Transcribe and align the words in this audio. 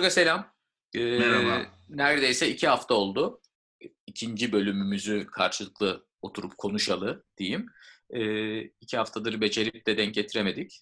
Borga 0.00 0.10
selam. 0.10 0.52
Ee, 0.94 1.18
Merhaba. 1.18 1.66
Neredeyse 1.88 2.48
iki 2.48 2.68
hafta 2.68 2.94
oldu. 2.94 3.40
İkinci 4.06 4.52
bölümümüzü 4.52 5.26
karşılıklı 5.26 6.06
oturup 6.22 6.58
konuşalı 6.58 7.24
diyeyim. 7.36 7.66
Ee, 8.10 8.60
iki 8.60 8.96
haftadır 8.96 9.40
becerip 9.40 9.86
de 9.86 9.96
denk 9.96 10.14
getiremedik. 10.14 10.80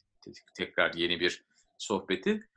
Tekrar 0.55 0.95
yeni 0.95 1.21
bir 1.21 1.45
sohbeti. 1.79 2.49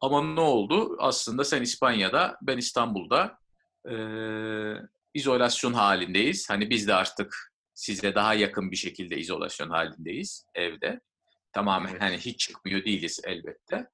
Ama 0.00 0.34
ne 0.34 0.40
oldu? 0.40 0.96
Aslında 0.98 1.44
sen 1.44 1.62
İspanya'da, 1.62 2.38
ben 2.42 2.58
İstanbul'da 2.58 3.38
ee, 3.90 3.94
izolasyon 5.14 5.72
halindeyiz. 5.72 6.50
Hani 6.50 6.70
biz 6.70 6.88
de 6.88 6.94
artık 6.94 7.52
size 7.74 8.14
daha 8.14 8.34
yakın 8.34 8.70
bir 8.70 8.76
şekilde 8.76 9.18
izolasyon 9.18 9.70
halindeyiz 9.70 10.46
evde. 10.54 11.00
Tamamen 11.52 11.90
Evet. 11.90 12.02
hani 12.02 12.18
hiç 12.18 12.40
çıkmıyor 12.40 12.84
değiliz 12.84 13.20
elbette. 13.24 13.86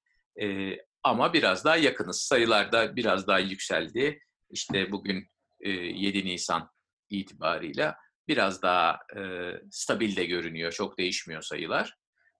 Ee, 0.42 0.85
ama 1.06 1.33
biraz 1.33 1.65
daha 1.65 1.77
yakınız. 1.77 2.20
Sayılar 2.20 2.73
da 2.73 2.96
biraz 2.96 3.27
daha 3.27 3.38
yükseldi. 3.38 4.20
İşte 4.51 4.92
bugün 4.92 5.28
e, 5.60 5.70
7 5.70 6.25
Nisan 6.25 6.70
itibarıyla 7.11 7.97
biraz 8.28 8.62
daha 8.62 8.98
e, 9.17 9.20
stabil 9.70 10.17
de 10.17 10.25
görünüyor. 10.25 10.72
Çok 10.72 10.98
değişmiyor 10.98 11.42
sayılar. 11.42 11.97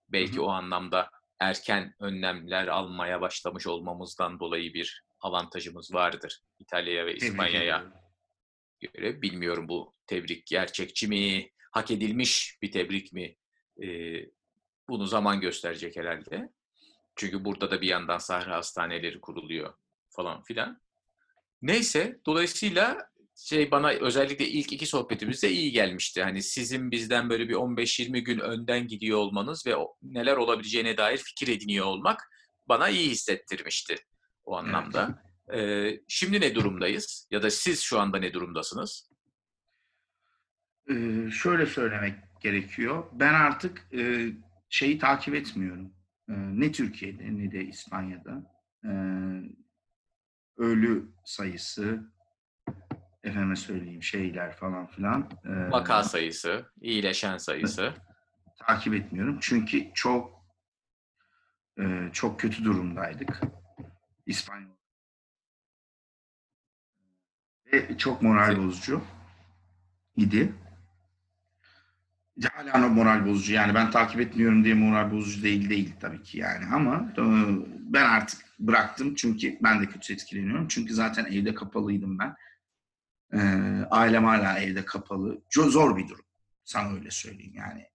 Belki 0.09 0.33
Hı 0.33 0.37
hı. 0.37 0.43
o 0.43 0.49
anlamda 0.49 1.09
erken 1.39 1.95
önlemler 1.99 2.67
almaya 2.67 3.21
başlamış 3.21 3.67
olmamızdan 3.67 4.39
dolayı 4.39 4.73
bir 4.73 5.03
avantajımız 5.21 5.93
vardır 5.93 6.39
İtalya'ya 6.59 7.05
ve 7.05 7.15
İspanya'ya 7.15 7.85
göre. 8.79 9.21
Bilmiyorum 9.21 9.67
bu 9.69 9.93
tebrik 10.07 10.45
gerçekçi 10.47 11.07
mi, 11.07 11.51
hak 11.71 11.91
edilmiş 11.91 12.57
bir 12.61 12.71
tebrik 12.71 13.13
mi? 13.13 13.35
Ee, 13.83 14.25
bunu 14.89 15.05
zaman 15.05 15.41
gösterecek 15.41 15.95
herhalde. 15.95 16.49
Çünkü 17.17 17.45
burada 17.45 17.71
da 17.71 17.81
bir 17.81 17.87
yandan 17.87 18.17
sahra 18.17 18.55
hastaneleri 18.55 19.21
kuruluyor 19.21 19.73
falan 20.09 20.43
filan. 20.43 20.81
Neyse, 21.61 22.19
dolayısıyla 22.25 23.09
şey 23.35 23.71
bana 23.71 23.89
özellikle 23.89 24.47
ilk 24.47 24.73
iki 24.73 24.85
sohbetimizde 24.85 25.51
iyi 25.51 25.71
gelmişti. 25.71 26.23
Hani 26.23 26.41
sizin 26.41 26.91
bizden 26.91 27.29
böyle 27.29 27.49
bir 27.49 27.53
15-20 27.53 28.19
gün 28.19 28.39
önden 28.39 28.87
gidiyor 28.87 29.17
olmanız 29.17 29.67
ve 29.67 29.75
neler 30.01 30.37
olabileceğine 30.37 30.97
dair 30.97 31.17
fikir 31.17 31.47
ediniyor 31.47 31.85
olmak 31.85 32.29
bana 32.67 32.89
iyi 32.89 33.09
hissettirmişti 33.09 33.95
o 34.45 34.57
anlamda. 34.57 35.23
Ee, 35.53 35.99
şimdi 36.07 36.41
ne 36.41 36.55
durumdayız? 36.55 37.27
Ya 37.31 37.43
da 37.43 37.49
siz 37.49 37.81
şu 37.81 37.99
anda 37.99 38.17
ne 38.17 38.33
durumdasınız? 38.33 39.09
Ee, 40.89 41.31
şöyle 41.31 41.65
söylemek 41.65 42.15
gerekiyor. 42.41 43.03
Ben 43.13 43.33
artık 43.33 43.87
e, 43.93 44.29
şeyi 44.69 44.99
takip 44.99 45.35
etmiyorum. 45.35 45.96
Ee, 46.29 46.33
ne 46.59 46.71
Türkiye'de 46.71 47.37
ne 47.37 47.51
de 47.51 47.65
İspanya'da. 47.65 48.57
Ee, 48.85 48.89
ölü 50.57 51.11
sayısı, 51.25 52.11
efendime 53.23 53.55
söyleyeyim 53.55 54.03
şeyler 54.03 54.55
falan 54.55 54.87
filan. 54.87 55.29
ee, 55.45 55.71
Vaka 55.71 56.03
sayısı, 56.03 56.65
iyileşen 56.81 57.37
sayısı. 57.37 57.93
takip 58.59 58.93
etmiyorum. 58.93 59.37
Çünkü 59.41 59.91
çok 59.93 60.37
e, 61.79 62.09
çok 62.13 62.39
kötü 62.39 62.63
durumdaydık. 62.63 63.41
İspanya. 64.25 64.77
Ve 67.73 67.97
çok 67.97 68.21
moral 68.21 68.57
bozucu 68.57 69.01
idi. 70.15 70.53
Hala 72.53 72.87
moral 72.87 73.25
bozucu. 73.25 73.53
Yani 73.53 73.73
ben 73.75 73.91
takip 73.91 74.19
etmiyorum 74.21 74.63
diye 74.63 74.73
moral 74.73 75.11
bozucu 75.11 75.43
değil 75.43 75.69
değil 75.69 75.93
tabii 75.99 76.23
ki 76.23 76.37
yani 76.37 76.65
ama 76.65 77.13
e, 77.17 77.23
ben 77.79 78.03
artık 78.05 78.45
bıraktım 78.59 79.15
çünkü 79.15 79.57
ben 79.63 79.81
de 79.81 79.85
kötü 79.85 80.13
etkileniyorum. 80.13 80.67
Çünkü 80.67 80.93
zaten 80.93 81.25
evde 81.25 81.53
kapalıydım 81.53 82.19
ben. 82.19 82.35
E, 83.33 83.39
ailem 83.91 84.23
hala 84.25 84.59
evde 84.59 84.85
kapalı. 84.85 85.41
Zor 85.51 85.97
bir 85.97 86.07
durum. 86.07 86.25
Sana 86.63 86.93
öyle 86.93 87.11
söyleyeyim 87.11 87.53
yani. 87.55 87.87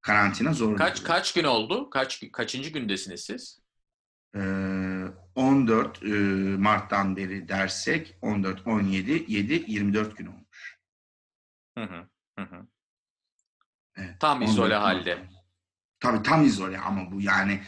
Karantina 0.00 0.52
zor 0.52 0.72
bir 0.72 0.76
Kaç 0.78 0.96
durum. 0.96 1.06
kaç 1.06 1.32
gün 1.34 1.44
oldu? 1.44 1.90
Kaç 1.90 2.24
kaçıncı 2.32 2.70
gündesiniz 2.70 3.20
siz? 3.20 3.60
Ee, 4.36 5.04
14 5.34 6.02
e, 6.02 6.08
Mart'tan 6.58 7.16
beri 7.16 7.48
dersek 7.48 8.18
14, 8.22 8.66
17, 8.66 9.24
7, 9.28 9.64
24 9.66 10.16
gün 10.16 10.26
olmuş. 10.26 10.78
Hı 11.78 11.84
hı. 11.84 12.06
Hı 12.38 12.44
hı. 12.44 12.66
Evet, 13.96 14.20
Tam 14.20 14.38
14 14.38 14.50
izole 14.50 14.74
halde. 14.74 15.18
Tabii 16.00 16.22
tam 16.22 16.44
izole 16.44 16.78
ama 16.78 17.12
bu 17.12 17.20
yani 17.20 17.60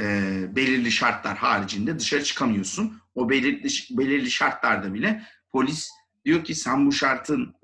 e, 0.00 0.56
belirli 0.56 0.92
şartlar 0.92 1.36
haricinde 1.36 1.98
dışarı 1.98 2.24
çıkamıyorsun. 2.24 3.00
O 3.14 3.30
belirli 3.30 3.68
belirli 3.90 4.30
şartlarda 4.30 4.94
bile 4.94 5.24
polis 5.50 5.90
diyor 6.24 6.44
ki 6.44 6.54
sen 6.54 6.86
bu 6.86 6.92
şartın 6.92 7.54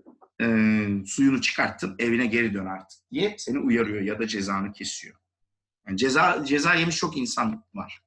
e, 0.41 0.47
suyunu 1.07 1.41
çıkarttın 1.41 1.97
evine 1.99 2.27
geri 2.27 2.55
dön 2.55 2.67
artık 2.67 2.99
diye 3.11 3.35
seni 3.39 3.59
uyarıyor 3.59 4.03
ya 4.03 4.19
da 4.19 4.27
cezanı 4.27 4.73
kesiyor. 4.73 5.17
Yani 5.87 5.97
ceza 5.97 6.45
ceza 6.45 6.75
yemiş 6.75 6.97
çok 6.97 7.17
insan 7.17 7.65
var. 7.75 8.03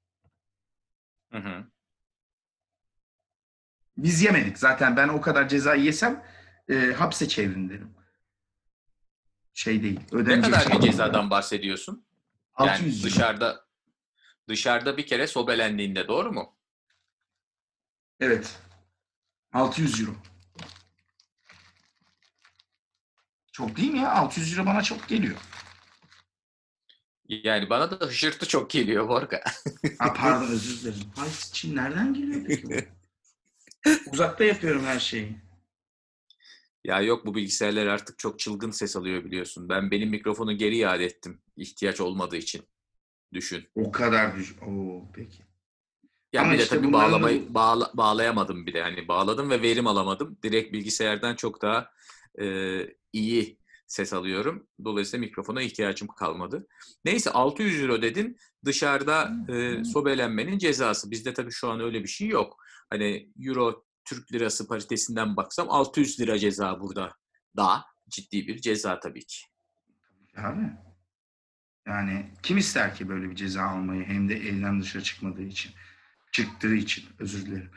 Hı 1.32 1.38
hı. 1.38 1.64
Biz 3.98 4.22
yemedik. 4.22 4.58
Zaten 4.58 4.96
ben 4.98 5.08
o 5.08 5.22
kadar 5.22 5.50
ceza 5.50 5.76
yesem 5.76 6.24
e, 6.70 6.94
hapse 6.98 7.28
çevirin 7.28 7.70
derim. 7.70 7.99
Şey 9.54 9.84
değil. 9.84 10.00
Ne 10.12 10.42
kadar 10.42 10.60
şey 10.60 10.72
bir 10.74 10.82
değil. 10.82 10.92
cezadan 10.92 11.30
bahsediyorsun? 11.30 12.06
Yani 12.60 12.72
600 12.72 13.00
lira. 13.00 13.08
dışarıda 13.12 13.66
dışarıda 14.50 14.98
bir 14.98 15.06
kere 15.06 15.28
sobelendiğinde 15.28 16.08
doğru 16.08 16.32
mu? 16.32 16.56
Evet. 18.20 18.60
600 19.54 20.02
euro. 20.02 20.12
Çok 23.52 23.78
değil 23.78 23.92
mi 23.92 24.00
ya? 24.00 24.12
600 24.12 24.58
euro 24.58 24.66
bana 24.66 24.84
çok 24.84 25.08
geliyor. 25.08 25.38
Yani 27.28 27.70
bana 27.70 27.92
da 28.02 28.06
hışırtı 28.06 28.48
çok 28.48 28.70
geliyor 28.70 29.08
Borga. 29.08 29.44
Ha, 30.00 30.14
pardon 30.14 30.48
özür 30.48 30.82
dilerim. 30.82 31.08
Ay 31.18 31.30
Çin 31.52 31.76
nereden 31.76 32.14
geliyor 32.14 32.42
peki? 32.48 32.64
bu? 32.70 32.74
Uzakta 34.12 34.44
yapıyorum 34.44 34.86
her 34.86 35.00
şeyi. 35.00 35.36
Ya 36.86 37.02
yok 37.02 37.26
bu 37.26 37.36
bilgisayarlar 37.36 37.86
artık 37.88 38.20
çok 38.20 38.40
çılgın 38.40 38.72
ses 38.72 38.96
alıyor 38.96 39.26
biliyorsun. 39.26 39.70
Ben 39.70 39.92
benim 39.92 40.10
mikrofonu 40.10 40.58
geri 40.58 40.78
iade 40.78 41.06
ettim 41.06 41.42
ihtiyaç 41.56 42.02
olmadığı 42.02 42.38
için. 42.38 42.62
Düşün. 43.34 43.68
O 43.76 43.92
kadar 43.92 44.36
düş. 44.38 44.56
Oo 44.68 45.12
peki. 45.14 45.44
Ya 46.34 46.42
Ama 46.42 46.54
bir 46.54 46.58
de 46.58 46.64
işte 46.64 46.76
tabii 46.76 46.88
da 46.88 46.94
bağlamayı 46.94 47.50
bu- 47.50 47.54
bağla- 47.54 47.92
bağlayamadım 47.94 48.66
bir 48.66 48.74
de. 48.74 48.82
Hani 48.82 49.08
bağladım 49.08 49.50
ve 49.50 49.62
verim 49.62 49.88
alamadım. 49.88 50.38
Direkt 50.44 50.74
bilgisayardan 50.74 51.36
çok 51.36 51.62
daha 51.62 51.92
e, 52.42 52.46
iyi 53.14 53.60
ses 53.88 54.14
alıyorum. 54.14 54.68
Dolayısıyla 54.86 55.26
mikrofona 55.26 55.62
ihtiyacım 55.62 56.08
kalmadı. 56.08 56.68
Neyse 57.06 57.32
600 57.32 57.82
euro 57.82 58.02
dedin. 58.02 58.38
Dışarıda 58.66 59.32
e, 59.50 59.84
sobelenmenin 59.84 60.58
cezası. 60.58 61.12
Bizde 61.12 61.34
tabii 61.34 61.52
şu 61.52 61.70
an 61.70 61.80
öyle 61.80 62.04
bir 62.04 62.08
şey 62.10 62.28
yok. 62.28 62.58
Hani 62.90 63.30
euro 63.40 63.86
Türk 64.10 64.34
lirası 64.34 64.68
paritesinden 64.68 65.38
baksam 65.38 65.70
600 65.70 66.20
lira 66.20 66.40
ceza 66.40 66.80
burada. 66.80 67.12
Daha 67.56 67.86
ciddi 68.10 68.48
bir 68.48 68.62
ceza 68.62 69.00
tabii 69.00 69.26
ki. 69.26 69.38
Abi. 70.38 70.72
Yani 71.88 72.26
kim 72.44 72.58
ister 72.58 72.96
ki 72.96 73.10
böyle 73.10 73.30
bir 73.30 73.36
ceza 73.36 73.64
almayı 73.64 74.06
hem 74.06 74.30
de 74.30 74.36
evden 74.36 74.82
dışarı 74.82 75.04
çıkmadığı 75.04 75.42
için. 75.44 75.72
Çıktığı 76.32 76.76
için 76.76 77.06
özür 77.20 77.46
dilerim. 77.46 77.72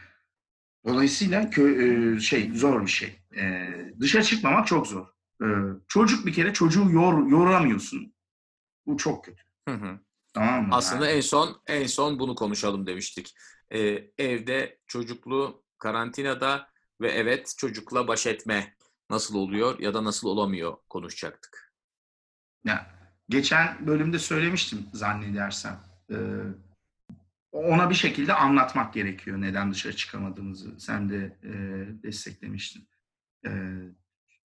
Dolayısıyla 0.86 1.42
kö- 1.42 2.16
e, 2.16 2.20
şey 2.20 2.50
zor 2.54 2.82
bir 2.82 2.90
şey. 2.90 3.20
E, 3.36 3.68
dışarı 4.00 4.24
çıkmamak 4.24 4.66
çok 4.66 4.86
zor. 4.86 5.06
E, 5.42 5.46
çocuk 5.88 6.26
bir 6.26 6.32
kere 6.32 6.52
çocuğu 6.52 6.90
yor, 6.90 7.26
yoramıyorsun. 7.26 8.14
Bu 8.86 8.96
çok 8.96 9.24
kötü. 9.24 9.42
Hı 9.68 9.74
hı. 9.74 10.00
Tamam 10.34 10.66
mı? 10.66 10.74
Aslında 10.74 11.06
Yani 11.06 11.16
en 11.16 11.20
son 11.20 11.62
en 11.66 11.86
son 11.86 12.18
bunu 12.18 12.34
konuşalım 12.34 12.86
demiştik. 12.86 13.34
Ee, 13.74 14.10
evde 14.18 14.78
çocuklu 14.86 15.61
karantinada 15.82 16.68
ve 17.00 17.10
evet 17.10 17.54
çocukla 17.58 18.08
baş 18.08 18.26
etme 18.26 18.74
nasıl 19.10 19.34
oluyor 19.34 19.78
ya 19.78 19.94
da 19.94 20.04
nasıl 20.04 20.28
olamıyor 20.28 20.76
konuşacaktık. 20.88 21.72
Ya, 22.64 22.90
geçen 23.28 23.86
bölümde 23.86 24.18
söylemiştim 24.18 24.86
zannedersem. 24.92 25.80
E, 26.10 26.16
ona 27.52 27.90
bir 27.90 27.94
şekilde 27.94 28.34
anlatmak 28.34 28.94
gerekiyor 28.94 29.40
neden 29.40 29.72
dışarı 29.72 29.96
çıkamadığımızı. 29.96 30.80
Sen 30.80 31.08
de 31.10 31.38
e, 31.42 31.52
desteklemiştin. 32.02 32.88
E, 33.46 33.50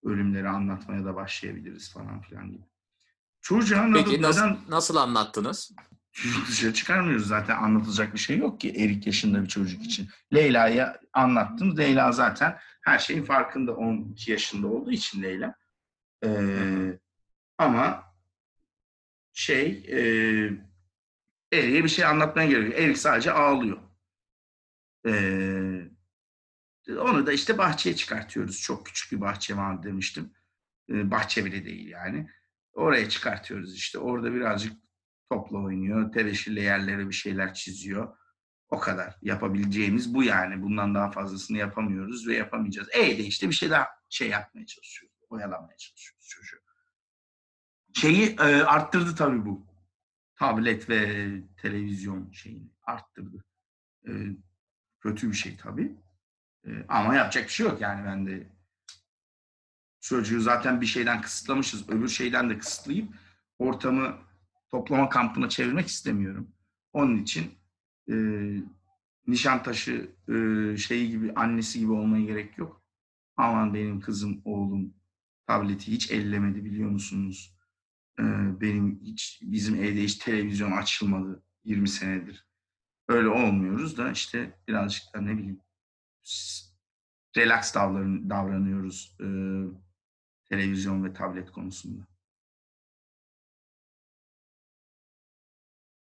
ölümleri 0.04 0.50
anlatmaya 0.50 1.06
da 1.06 1.16
başlayabiliriz 1.16 1.94
falan 1.94 2.22
filan 2.22 2.51
gibi. 2.51 2.66
Çocuğa 3.42 3.90
Peki 3.94 4.10
neden, 4.10 4.22
nasıl, 4.22 4.45
neden 4.45 4.57
nasıl 4.69 4.95
anlattınız? 4.95 5.72
Çocuk 6.18 6.48
dışarı 6.48 6.74
çıkarmıyoruz 6.74 7.28
zaten 7.28 7.58
anlatılacak 7.58 8.14
bir 8.14 8.19
şey 8.19 8.38
yok 8.38 8.62
ki 8.62 8.69
erik 8.69 9.06
yaşında 9.08 9.44
bir 9.44 9.48
çocuk 9.48 9.86
için. 9.86 10.10
Leyla'ya 10.34 11.02
anlattım. 11.14 11.78
Leyla 11.78 12.12
zaten 12.12 12.60
her 12.81 13.00
şeyin 13.00 13.24
farkında 13.24 13.75
12 13.75 14.31
yaşında 14.31 14.68
olduğu 14.68 14.92
için 14.92 15.24
Leyla. 15.24 15.56
Ee, 16.25 17.00
Ama 17.58 18.04
şey 19.34 19.86
e, 19.88 20.00
Erik'e 21.54 21.84
bir 21.84 21.90
şey 21.90 22.06
anlatmaya 22.06 22.48
gerek 22.50 22.72
yok. 22.72 22.80
Erik 22.80 22.98
sadece 22.98 23.31
ağlıyor. 23.31 23.78
E, 25.08 25.12
onu 27.00 27.25
da 27.28 27.31
işte 27.34 27.58
bahçeye 27.58 27.96
çıkartıyoruz. 27.96 28.62
Çok 28.62 28.86
küçük 28.86 29.12
bir 29.12 29.22
bahçe 29.22 29.58
var 29.58 29.84
demiştim. 29.84 30.34
E, 30.90 31.12
bahçe 31.12 31.46
bile 31.46 31.66
değil 31.66 31.88
yani. 31.88 32.30
Oraya 32.74 33.10
çıkartıyoruz 33.10 33.75
işte. 33.75 34.00
Orada 34.00 34.34
birazcık 34.34 34.87
topla 35.30 35.58
oynuyor. 35.58 36.12
Tebeşirle 36.12 36.62
yerlere 36.62 37.08
bir 37.08 37.14
şeyler 37.14 37.54
çiziyor. 37.54 38.18
O 38.70 38.80
kadar. 38.80 39.16
Yapabileceğimiz 39.22 40.14
bu 40.14 40.24
yani. 40.24 40.62
Bundan 40.62 40.96
daha 40.96 41.12
fazlasını 41.12 41.58
yapamıyoruz 41.58 42.28
ve 42.28 42.36
yapamayacağız. 42.36 42.90
E 42.94 43.18
de 43.18 43.24
işte 43.24 43.50
bir 43.50 43.54
şey 43.54 43.70
daha 43.70 43.88
şey 44.10 44.30
yapmaya 44.30 44.66
çalışıyoruz. 44.66 45.18
Oyalamaya 45.30 45.78
çalışıyoruz 45.78 46.28
çocuğu. 46.28 46.58
Şeyi 47.94 48.36
e, 48.40 48.64
arttırdı 48.64 49.16
tabii 49.16 49.46
bu. 49.46 49.68
Tablet 50.36 50.90
ve 50.90 51.30
televizyon 51.62 52.32
şeyini 52.32 52.70
arttırdı. 52.84 53.44
E, 54.08 54.12
kötü 55.00 55.30
bir 55.30 55.36
şey 55.36 55.58
tabii. 55.58 55.96
E, 56.68 56.70
ama 56.88 57.16
yapacak 57.16 57.44
bir 57.44 57.50
şey 57.52 57.66
yok 57.66 57.82
yani 57.82 58.06
ben 58.06 58.28
de 58.28 58.48
çocuğu 60.00 60.42
zaten 60.42 60.82
bir 60.82 60.86
şeyden 60.86 61.22
kısıtlamışız. 61.22 61.90
Öbür 61.90 62.08
şeyden 62.08 62.50
de 62.50 62.58
kısıtlayıp 62.58 63.14
ortamı 63.60 64.18
toplama 64.72 65.10
kampına 65.10 65.50
çevirmek 65.50 65.88
istemiyorum. 65.88 66.52
Onun 66.94 67.18
için 67.18 67.52
e, 68.12 68.16
Nişantaşı 69.28 70.16
e, 70.30 70.78
şeyi 70.78 71.10
gibi 71.10 71.34
annesi 71.34 71.80
gibi 71.80 71.92
olmaya 71.92 72.25
gerek 72.25 72.58
yok. 72.58 72.81
Aman 73.36 73.74
benim 73.74 74.00
kızım, 74.00 74.42
oğlum 74.46 74.94
tableti 75.48 75.92
hiç 75.92 76.12
ellemedi 76.12 76.66
biliyor 76.66 76.90
musunuz? 76.90 77.58
E, 78.19 78.24
benim 78.62 79.00
hiç 79.02 79.40
bizim 79.44 79.75
evde 79.75 80.04
hiç 80.04 80.16
televizyon 80.16 80.72
açılmadı 80.72 81.44
20 81.64 81.90
senedir. 81.90 82.48
Öyle 83.08 83.28
olmuyoruz 83.28 83.98
da 83.98 84.12
işte 84.12 84.60
birazcık 84.68 85.14
da 85.14 85.22
ne 85.22 85.38
bileyim 85.38 85.62
relax 87.38 87.75
davran 87.75 88.30
davranıyoruz 88.30 89.18
e, 89.19 89.28
televizyon 90.50 91.04
ve 91.04 91.14
tablet 91.14 91.52
konusunda. 91.52 92.08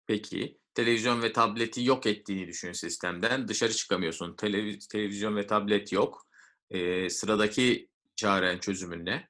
Peki 0.06 0.58
televizyon 0.74 1.22
ve 1.22 1.32
tableti 1.32 1.84
yok 1.84 2.06
ettiğini 2.06 2.48
düşün 2.48 2.72
sistemden. 2.72 3.48
Dışarı 3.48 3.72
çıkamıyorsun. 3.72 4.36
Televiz 4.36 4.88
televizyon 4.88 5.36
ve 5.36 5.46
tablet 5.46 5.92
yok. 5.92 6.26
Ee, 6.70 7.10
sıradaki 7.10 7.88
çaren 8.16 8.58
çözümün 8.58 9.06
ne? 9.06 9.28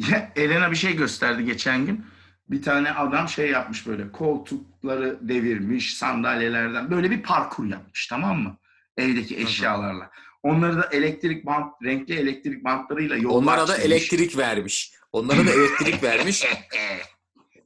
Elena 0.36 0.70
bir 0.70 0.76
şey 0.76 0.96
gösterdi 0.96 1.44
geçen 1.44 1.86
gün. 1.86 2.04
Bir 2.50 2.62
tane 2.62 2.92
adam 2.92 3.28
şey 3.28 3.50
yapmış 3.50 3.86
böyle 3.86 4.12
koltukları 4.12 5.18
devirmiş 5.28 5.96
sandalyelerden 5.96 6.90
böyle 6.90 7.10
bir 7.10 7.22
parkur 7.22 7.66
yapmış 7.66 8.06
tamam 8.06 8.38
mı? 8.38 8.58
Evdeki 8.96 9.36
eşyalarla. 9.38 10.10
Onları 10.42 10.76
da 10.76 10.88
elektrik 10.92 11.46
bant, 11.46 11.74
renkli 11.84 12.14
elektrik 12.14 12.64
bantlarıyla 12.64 13.16
yollar 13.16 13.42
Onlara 13.42 13.68
da 13.68 13.76
çizmiş. 13.76 13.92
elektrik 13.92 14.36
vermiş. 14.36 14.92
Onlara 15.12 15.46
da 15.46 15.50
elektrik 15.50 16.02
vermiş. 16.02 16.44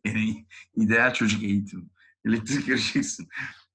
İdeal 0.76 1.14
çocuk 1.14 1.42
eğitimi. 1.42 1.84
Elektrik 2.26 2.66
göreceksin. 2.66 3.28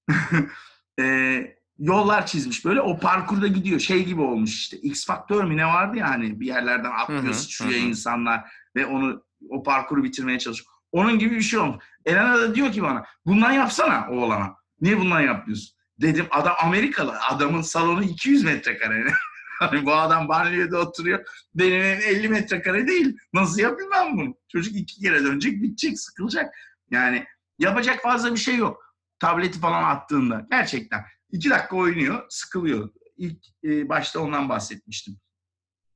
ee, 1.00 1.56
yollar 1.80 2.26
çizmiş 2.26 2.66
böyle. 2.66 2.82
O 2.82 3.00
parkurda 3.00 3.48
gidiyor. 3.48 3.80
Şey 3.80 4.06
gibi 4.06 4.22
olmuş 4.22 4.54
işte. 4.54 4.78
X 4.78 5.06
Faktör 5.06 5.44
mü 5.44 5.58
ne 5.58 5.66
vardı 5.66 5.98
ya 5.98 6.10
hani 6.10 6.40
bir 6.40 6.46
yerlerden 6.46 6.92
atlıyor, 6.92 7.34
sıçrıyor 7.34 7.82
insanlar 7.82 8.52
ve 8.76 8.86
onu 8.86 9.24
o 9.50 9.64
parkuru 9.64 10.04
bitirmeye 10.04 10.40
çalışıyor. 10.40 10.72
Onun 10.92 11.20
gibi 11.20 11.36
bir 11.36 11.42
şey 11.42 11.60
olmuş. 11.60 11.86
Elena 12.06 12.38
da 12.38 12.56
diyor 12.56 12.72
ki 12.72 12.82
bana 12.82 13.06
bundan 13.26 13.52
yapsana 13.52 14.08
oğlana. 14.10 14.56
Niye 14.82 15.00
bundan 15.00 15.22
yapmıyorsun? 15.22 15.76
Dedim 16.02 16.26
adam 16.32 16.56
Amerikalı. 16.64 17.20
Adamın 17.30 17.62
salonu 17.62 18.04
200 18.04 18.44
metrekare. 18.44 19.14
hani 19.60 19.86
bu 19.86 19.94
adam 19.94 20.28
banliyöde 20.28 20.78
oturuyor. 20.78 21.26
Benim 21.56 21.82
evim 21.82 22.02
50 22.08 22.30
metrekare 22.30 22.88
değil. 22.88 23.18
Nasıl 23.34 23.60
yapayım 23.62 23.92
ben 23.94 24.18
bunu? 24.18 24.36
Çocuk 24.52 24.76
iki 24.76 25.02
kere 25.02 25.24
dönecek, 25.24 25.62
bitecek, 25.64 26.00
sıkılacak. 26.00 26.56
Yani 26.92 27.26
yapacak 27.60 28.02
fazla 28.02 28.34
bir 28.34 28.40
şey 28.40 28.56
yok. 28.56 28.96
Tableti 29.20 29.60
falan 29.60 29.84
attığında. 29.84 30.48
Gerçekten. 30.52 31.06
iki 31.32 31.50
dakika 31.50 31.76
oynuyor, 31.76 32.26
sıkılıyor. 32.30 32.90
İlk 33.18 33.46
e, 33.64 33.90
başta 33.90 34.20
ondan 34.20 34.50
bahsetmiştim. 34.50 35.18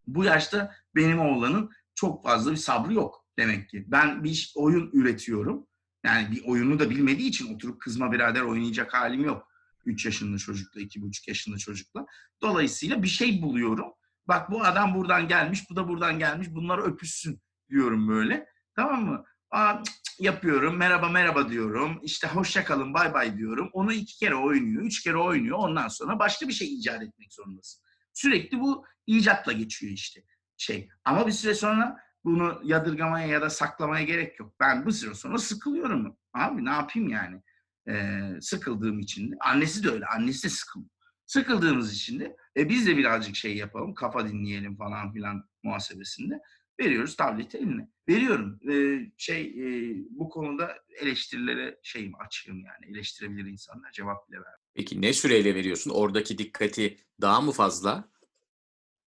Bu 0.08 0.24
yaşta 0.24 0.76
benim 0.96 1.20
oğlanın 1.20 1.72
çok 1.96 2.24
fazla 2.24 2.52
bir 2.52 2.58
sabrı 2.58 2.94
yok 2.94 3.26
demek 3.38 3.70
ki. 3.70 3.86
Ben 3.88 4.24
bir 4.24 4.54
oyun 4.56 4.90
üretiyorum. 4.94 5.68
Yani 6.06 6.32
bir 6.32 6.44
oyunu 6.46 6.80
da 6.80 6.90
bilmediği 6.90 7.30
için 7.30 7.56
oturup 7.56 7.82
kızma 7.82 8.12
birader 8.12 8.42
oynayacak 8.42 8.94
halim 8.94 9.24
yok. 9.24 9.48
3 9.86 10.06
yaşında 10.06 10.38
çocukla, 10.38 10.82
2,5 10.82 11.30
yaşında 11.30 11.58
çocukla. 11.58 12.06
Dolayısıyla 12.42 13.04
bir 13.04 13.08
şey 13.08 13.42
buluyorum. 13.42 13.88
Bak 14.28 14.52
bu 14.52 14.64
adam 14.64 14.96
buradan 14.96 15.28
gelmiş, 15.28 15.70
bu 15.70 15.76
da 15.76 15.88
buradan 15.88 16.20
gelmiş. 16.20 16.48
Bunlar 16.52 16.78
öpüşsün 16.78 17.42
diyorum 17.70 18.08
böyle. 18.08 18.48
Tamam 18.76 19.06
mı? 19.06 19.24
Aa, 19.52 19.78
yapıyorum. 20.20 20.78
Merhaba 20.78 21.10
merhaba 21.10 21.50
diyorum. 21.50 22.00
İşte 22.04 22.28
hoşça 22.28 22.64
kalın 22.64 22.94
bay 22.94 23.14
bay 23.14 23.38
diyorum. 23.38 23.70
Onu 23.74 23.94
iki 23.94 24.18
kere 24.18 24.36
oynuyor, 24.36 24.84
üç 24.84 25.04
kere 25.04 25.18
oynuyor. 25.18 25.58
Ondan 25.58 25.88
sonra 25.88 26.20
başka 26.20 26.48
bir 26.48 26.54
şey 26.54 26.74
icat 26.74 27.04
etmek 27.04 27.34
zorundasın. 27.34 27.84
Sürekli 28.14 28.60
bu 28.60 28.86
icatla 29.08 29.52
geçiyor 29.52 29.94
işte 29.94 30.24
şey. 30.58 30.90
Ama 31.06 31.28
bir 31.28 31.32
süre 31.32 31.54
sonra 31.54 31.98
bunu 32.24 32.62
yadırgamaya 32.64 33.28
ya 33.28 33.42
da 33.42 33.50
saklamaya 33.50 34.06
gerek 34.06 34.40
yok. 34.40 34.54
Ben 34.60 34.86
bu 34.86 34.92
süre 34.92 35.14
sonra 35.14 35.38
sıkılıyorum. 35.38 36.18
Abi 36.34 36.66
ne 36.66 36.72
yapayım 36.72 37.10
yani? 37.10 37.42
Ee, 37.90 38.42
sıkıldığım 38.42 39.00
için. 39.00 39.36
Annesi 39.40 39.84
de 39.84 39.90
öyle. 39.90 40.06
Annesi 40.06 40.44
de 40.44 40.50
sıkılıyor. 40.50 40.90
Sıkıldığımız 41.26 41.94
için 41.94 42.20
de 42.20 42.36
e, 42.58 42.70
biz 42.70 42.88
de 42.88 42.98
birazcık 42.98 43.36
şey 43.36 43.58
yapalım. 43.58 43.94
Kafa 43.94 44.28
dinleyelim 44.28 44.78
falan 44.78 45.14
filan 45.14 45.50
muhasebesinde. 45.64 46.40
Veriyoruz 46.80 47.16
tableti 47.16 47.58
eline. 47.58 47.88
Veriyorum. 48.10 48.60
Ee, 48.70 49.12
şey 49.18 49.42
e, 49.42 49.96
bu 50.10 50.30
konuda 50.30 50.78
eleştirilere 51.02 51.80
şeyim 51.84 52.14
açığım 52.20 52.58
yani. 52.66 52.86
Eleştirebilir 52.96 53.46
insanlar. 53.46 53.92
Cevap 53.92 54.30
bile 54.30 54.38
ver. 54.38 54.54
Peki 54.74 55.02
ne 55.02 55.14
süreyle 55.14 55.56
veriyorsun? 55.56 55.92
Oradaki 55.92 56.38
dikkati 56.38 56.98
daha 57.22 57.42
mı 57.42 57.52
fazla 57.52 58.10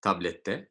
tablette? 0.00 0.68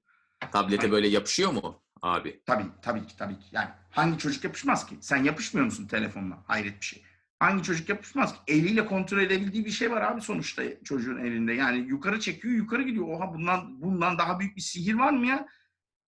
Tablete 0.51 0.77
Hayır. 0.77 0.91
böyle 0.91 1.07
yapışıyor 1.07 1.51
mu 1.51 1.83
abi? 2.01 2.41
Tabii 2.45 2.65
tabii 2.81 3.07
ki 3.07 3.17
tabii 3.17 3.39
ki. 3.39 3.45
Yani 3.51 3.69
hangi 3.91 4.17
çocuk 4.17 4.43
yapışmaz 4.43 4.85
ki? 4.85 4.97
Sen 5.01 5.23
yapışmıyor 5.23 5.65
musun 5.65 5.87
telefonla? 5.87 6.43
Hayret 6.47 6.79
bir 6.81 6.85
şey. 6.85 7.03
Hangi 7.39 7.63
çocuk 7.63 7.89
yapışmaz 7.89 8.33
ki? 8.33 8.39
Eliyle 8.47 8.85
kontrol 8.85 9.19
edebildiği 9.19 9.65
bir 9.65 9.71
şey 9.71 9.91
var 9.91 10.01
abi 10.01 10.21
sonuçta 10.21 10.63
çocuğun 10.83 11.17
elinde. 11.17 11.53
Yani 11.53 11.77
yukarı 11.77 12.19
çekiyor, 12.19 12.53
yukarı 12.53 12.81
gidiyor. 12.83 13.07
Oha 13.07 13.33
bundan 13.33 13.81
bundan 13.81 14.17
daha 14.17 14.39
büyük 14.39 14.55
bir 14.55 14.61
sihir 14.61 14.93
var 14.93 15.13
mı 15.13 15.27
ya? 15.27 15.47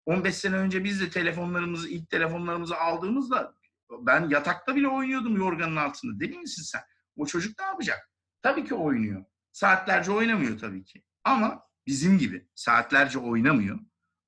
15 0.08 0.34
sene 0.34 0.56
önce 0.56 0.84
biz 0.84 1.00
de 1.00 1.10
telefonlarımızı, 1.10 1.88
ilk 1.88 2.10
telefonlarımızı 2.10 2.76
aldığımızda 2.76 3.54
ben 4.00 4.28
yatakta 4.28 4.76
bile 4.76 4.88
oynuyordum 4.88 5.36
yorganın 5.36 5.76
altında. 5.76 6.20
Deli 6.20 6.38
misin 6.38 6.62
sen? 6.62 6.80
O 7.16 7.26
çocuk 7.26 7.58
ne 7.58 7.64
yapacak? 7.64 8.10
Tabii 8.42 8.64
ki 8.64 8.74
oynuyor. 8.74 9.24
Saatlerce 9.52 10.12
oynamıyor 10.12 10.58
tabii 10.58 10.84
ki. 10.84 11.02
Ama 11.24 11.62
bizim 11.86 12.18
gibi 12.18 12.48
saatlerce 12.54 13.18
oynamıyor. 13.18 13.78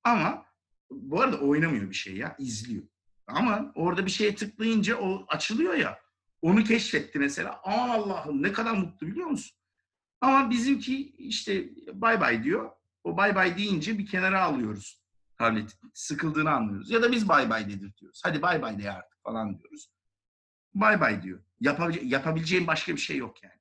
Ama 0.04 0.46
bu 0.90 1.20
arada 1.20 1.40
oynamıyor 1.40 1.90
bir 1.90 1.94
şey 1.94 2.16
ya, 2.16 2.36
izliyor. 2.38 2.84
Ama 3.26 3.72
orada 3.74 4.06
bir 4.06 4.10
şeye 4.10 4.34
tıklayınca 4.34 4.96
o 4.96 5.24
açılıyor 5.28 5.74
ya. 5.74 5.98
Onu 6.42 6.64
keşfetti 6.64 7.18
mesela. 7.18 7.60
Aman 7.64 7.88
Allah'ım 7.88 8.42
ne 8.42 8.52
kadar 8.52 8.72
mutlu 8.72 9.06
biliyor 9.06 9.26
musun? 9.26 9.56
Ama 10.20 10.50
bizimki 10.50 11.10
işte 11.10 11.68
bay 11.92 12.20
bay 12.20 12.44
diyor. 12.44 12.70
O 13.04 13.16
bay 13.16 13.34
bay 13.34 13.58
deyince 13.58 13.98
bir 13.98 14.06
kenara 14.06 14.42
alıyoruz 14.42 14.99
tableti. 15.40 15.74
Sıkıldığını 15.94 16.50
anlıyoruz. 16.50 16.90
Ya 16.90 17.02
da 17.02 17.12
biz 17.12 17.28
bay 17.28 17.50
bay 17.50 17.68
dedirtiyoruz. 17.68 18.20
Hadi 18.24 18.42
bay 18.42 18.62
bay 18.62 18.82
de 18.82 18.92
artık 18.92 19.22
falan 19.22 19.58
diyoruz. 19.58 19.90
Bay 20.74 21.00
bay 21.00 21.22
diyor. 21.22 21.40
Yapabilece- 21.60 22.04
yapabileceğim 22.06 22.66
başka 22.66 22.92
bir 22.92 23.00
şey 23.00 23.16
yok 23.16 23.42
yani. 23.42 23.60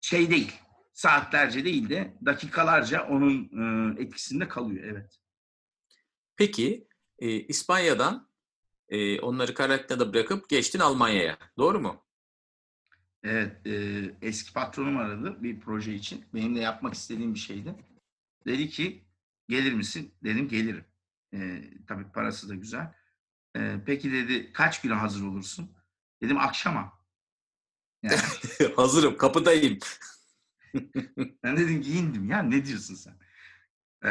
Şey 0.00 0.30
değil. 0.30 0.52
Saatlerce 0.92 1.64
değil 1.64 1.88
de 1.88 2.14
dakikalarca 2.24 3.08
onun 3.08 3.50
e, 3.96 4.02
etkisinde 4.02 4.48
kalıyor. 4.48 4.84
Evet. 4.84 5.18
Peki 6.36 6.88
e, 7.18 7.30
İspanya'dan 7.30 8.28
e, 8.88 9.20
onları 9.20 9.54
Karadeniz'de 9.54 10.12
bırakıp 10.12 10.48
geçtin 10.48 10.78
Almanya'ya. 10.78 11.38
Doğru 11.58 11.80
mu? 11.80 12.04
Evet, 13.22 13.66
e, 13.66 14.04
eski 14.22 14.52
patronum 14.52 14.96
aradı 14.96 15.42
bir 15.42 15.60
proje 15.60 15.94
için. 15.94 16.24
Benim 16.34 16.56
de 16.56 16.60
yapmak 16.60 16.94
istediğim 16.94 17.34
bir 17.34 17.38
şeydi. 17.38 17.74
Dedi 18.46 18.68
ki, 18.68 19.07
gelir 19.48 19.72
misin? 19.72 20.14
Dedim, 20.24 20.48
gelirim. 20.48 20.84
E, 21.34 21.62
tabii 21.86 22.12
parası 22.12 22.48
da 22.48 22.54
güzel. 22.54 22.94
E, 23.56 23.80
peki 23.86 24.12
dedi, 24.12 24.52
kaç 24.52 24.80
güne 24.80 24.94
hazır 24.94 25.24
olursun? 25.24 25.76
Dedim, 26.22 26.38
akşama. 26.38 26.98
Yani, 28.02 28.16
Hazırım, 28.76 29.16
kapıdayım. 29.16 29.78
ben 31.42 31.56
dedim 31.56 31.82
giyindim 31.82 32.30
ya, 32.30 32.42
ne 32.42 32.66
diyorsun 32.66 32.94
sen? 32.94 33.14
E, 34.04 34.10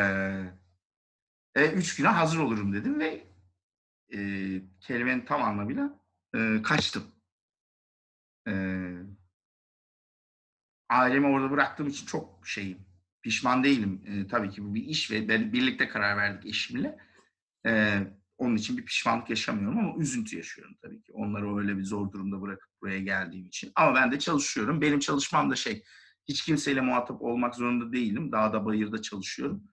e, 1.56 1.72
üç 1.72 1.96
güne 1.96 2.08
hazır 2.08 2.40
olurum 2.40 2.74
dedim 2.74 3.00
ve 3.00 3.28
e, 4.14 4.20
kelimenin 4.80 5.26
tam 5.26 5.44
anlamıyla 5.44 6.00
e, 6.36 6.62
kaçtım. 6.62 7.04
E, 8.48 8.54
ailemi 10.90 11.28
orada 11.28 11.52
bıraktığım 11.52 11.88
için 11.88 12.06
çok 12.06 12.48
şeyim. 12.48 12.87
Pişman 13.28 13.64
değilim. 13.64 14.02
E, 14.06 14.28
tabii 14.28 14.50
ki 14.50 14.64
bu 14.64 14.74
bir 14.74 14.84
iş 14.84 15.12
ve 15.12 15.30
ben 15.30 15.54
birlikte 15.54 15.88
karar 15.88 16.18
verdik 16.18 16.46
eşimle. 16.46 16.98
E, 17.66 18.00
onun 18.38 18.56
için 18.56 18.78
bir 18.78 18.86
pişmanlık 18.86 19.30
yaşamıyorum 19.30 19.80
ama 19.80 19.98
üzüntü 19.98 20.38
yaşıyorum 20.38 20.76
tabii 20.82 21.02
ki. 21.02 21.12
Onları 21.14 21.58
öyle 21.58 21.78
bir 21.78 21.84
zor 21.84 22.12
durumda 22.12 22.42
bırakıp 22.42 22.70
buraya 22.82 23.00
geldiğim 23.00 23.46
için. 23.46 23.72
Ama 23.76 23.96
ben 23.96 24.12
de 24.12 24.20
çalışıyorum. 24.20 24.82
Benim 24.82 25.00
çalışmam 25.00 25.52
da 25.52 25.56
şey, 25.56 25.84
hiç 26.28 26.46
kimseyle 26.46 26.82
muhatap 26.82 27.22
olmak 27.22 27.56
zorunda 27.56 27.94
değilim. 27.94 28.32
Dağda 28.32 28.66
bayırda 28.66 29.02
çalışıyorum. 29.02 29.64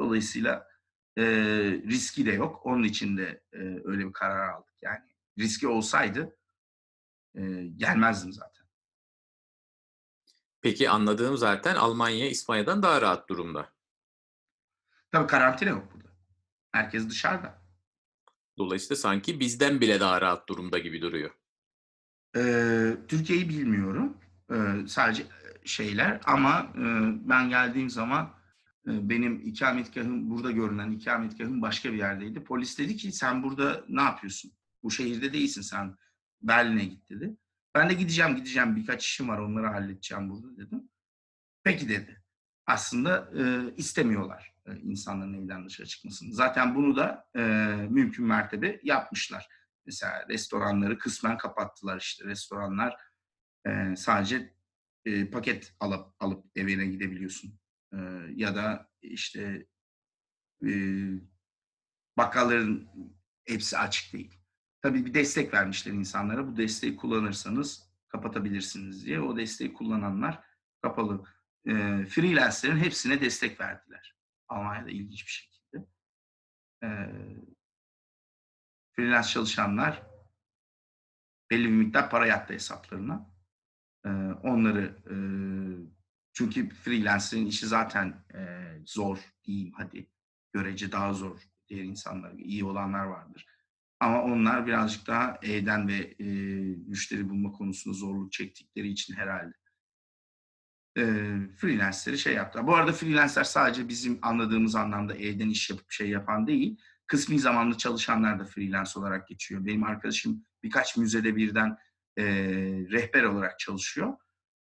Dolayısıyla 0.00 0.66
e, 1.18 1.24
riski 1.86 2.26
de 2.26 2.32
yok. 2.32 2.66
Onun 2.66 2.82
için 2.82 3.16
de 3.16 3.42
e, 3.52 3.58
öyle 3.84 4.06
bir 4.06 4.12
karar 4.12 4.48
aldık. 4.48 4.74
Yani 4.82 5.00
riski 5.38 5.68
olsaydı 5.68 6.36
e, 7.34 7.66
gelmezdim 7.76 8.32
zaten. 8.32 8.63
Peki 10.64 10.90
anladığım 10.90 11.36
zaten 11.36 11.76
Almanya 11.76 12.28
İspanya'dan 12.28 12.82
daha 12.82 13.00
rahat 13.00 13.28
durumda. 13.28 13.72
Tabii 15.12 15.26
karantina 15.26 15.70
yok 15.70 15.88
burada. 15.94 16.08
Herkes 16.72 17.08
dışarıda. 17.08 17.62
Dolayısıyla 18.58 18.96
sanki 18.96 19.40
bizden 19.40 19.80
bile 19.80 20.00
daha 20.00 20.20
rahat 20.20 20.48
durumda 20.48 20.78
gibi 20.78 21.02
duruyor. 21.02 21.30
Ee, 22.36 22.96
Türkiye'yi 23.08 23.48
bilmiyorum. 23.48 24.16
Ee, 24.52 24.54
sadece 24.86 25.26
şeyler 25.64 26.20
ama 26.24 26.72
e, 26.74 26.82
ben 27.28 27.48
geldiğim 27.48 27.90
zaman 27.90 28.34
e, 28.86 29.08
benim 29.08 29.40
ikametgahım 29.40 30.30
burada 30.30 30.50
görünen 30.50 30.90
ikametgahım 30.90 31.62
başka 31.62 31.92
bir 31.92 31.98
yerdeydi. 31.98 32.44
Polis 32.44 32.78
dedi 32.78 32.96
ki 32.96 33.12
sen 33.12 33.42
burada 33.42 33.84
ne 33.88 34.02
yapıyorsun? 34.02 34.52
Bu 34.82 34.90
şehirde 34.90 35.32
değilsin 35.32 35.62
sen. 35.62 35.96
Berlin'e 36.42 36.84
git 36.84 37.10
dedi. 37.10 37.36
Ben 37.74 37.88
de 37.88 37.94
gideceğim 37.94 38.36
gideceğim 38.36 38.76
birkaç 38.76 39.04
işim 39.04 39.28
var 39.28 39.38
onları 39.38 39.66
halledeceğim 39.66 40.30
burada 40.30 40.56
dedim. 40.56 40.88
Peki 41.62 41.88
dedi. 41.88 42.22
Aslında 42.66 43.30
e, 43.38 43.74
istemiyorlar 43.76 44.54
e, 44.66 44.76
insanların 44.76 45.44
evden 45.44 45.66
dışarı 45.66 45.86
çıkmasını. 45.86 46.32
Zaten 46.32 46.74
bunu 46.74 46.96
da 46.96 47.28
e, 47.36 47.40
mümkün 47.90 48.26
mertebe 48.26 48.80
yapmışlar. 48.82 49.48
Mesela 49.86 50.26
restoranları 50.28 50.98
kısmen 50.98 51.38
kapattılar 51.38 52.00
işte. 52.00 52.24
Restoranlar 52.24 52.96
e, 53.66 53.96
sadece 53.96 54.54
e, 55.04 55.30
paket 55.30 55.74
alıp 55.80 56.14
alıp 56.20 56.44
evine 56.56 56.86
gidebiliyorsun. 56.86 57.58
E, 57.92 57.98
ya 58.34 58.54
da 58.54 58.90
işte 59.02 59.66
e, 60.66 60.70
bakkalların 62.16 62.88
hepsi 63.44 63.78
açık 63.78 64.12
değil. 64.12 64.43
Tabii 64.84 65.06
bir 65.06 65.14
destek 65.14 65.54
vermişler 65.54 65.92
insanlara. 65.92 66.46
Bu 66.46 66.56
desteği 66.56 66.96
kullanırsanız 66.96 67.90
kapatabilirsiniz 68.08 69.06
diye. 69.06 69.20
O 69.20 69.36
desteği 69.36 69.72
kullananlar 69.72 70.44
kapalı. 70.82 71.24
E, 71.66 71.72
freelancerin 72.06 72.76
hepsine 72.76 73.20
destek 73.20 73.60
verdiler. 73.60 74.16
Almanya'da 74.48 74.90
ilginç 74.90 75.26
bir 75.26 75.30
şekilde. 75.30 75.86
E, 76.82 76.88
freelance 78.92 79.28
çalışanlar 79.28 80.02
belli 81.50 81.64
bir 81.64 81.74
miktar 81.74 82.10
para 82.10 82.26
yattı 82.26 82.54
hesaplarına. 82.54 83.30
E, 84.06 84.08
onları 84.42 85.02
e, 85.10 85.16
çünkü 86.32 86.68
freelancerin 86.68 87.46
işi 87.46 87.66
zaten 87.66 88.24
e, 88.34 88.72
zor 88.86 89.18
diyeyim 89.44 89.72
hadi. 89.76 90.10
Görece 90.52 90.92
daha 90.92 91.12
zor 91.12 91.40
diğer 91.68 91.84
insanlar, 91.84 92.32
iyi 92.32 92.64
olanlar 92.64 93.04
vardır. 93.04 93.46
Ama 94.00 94.22
onlar 94.22 94.66
birazcık 94.66 95.06
daha 95.06 95.38
evden 95.42 95.88
ve 95.88 96.14
e, 96.18 96.24
müşteri 96.86 97.28
bulma 97.28 97.52
konusunda 97.52 97.96
zorluk 97.96 98.32
çektikleri 98.32 98.88
için 98.88 99.14
herhalde 99.14 99.54
e, 100.98 101.02
freelancerleri 101.56 102.18
şey 102.18 102.34
yaptılar. 102.34 102.66
Bu 102.66 102.74
arada 102.74 102.92
freelancer 102.92 103.44
sadece 103.44 103.88
bizim 103.88 104.18
anladığımız 104.22 104.74
anlamda 104.74 105.14
evden 105.14 105.48
iş 105.48 105.70
yapıp 105.70 105.92
şey 105.92 106.08
yapan 106.08 106.46
değil. 106.46 106.76
Kısmi 107.06 107.38
zamanlı 107.38 107.78
çalışanlar 107.78 108.40
da 108.40 108.44
freelance 108.44 108.90
olarak 108.96 109.28
geçiyor. 109.28 109.66
Benim 109.66 109.84
arkadaşım 109.84 110.44
birkaç 110.62 110.96
müzede 110.96 111.36
birden 111.36 111.76
e, 112.16 112.24
rehber 112.90 113.22
olarak 113.22 113.58
çalışıyor. 113.58 114.16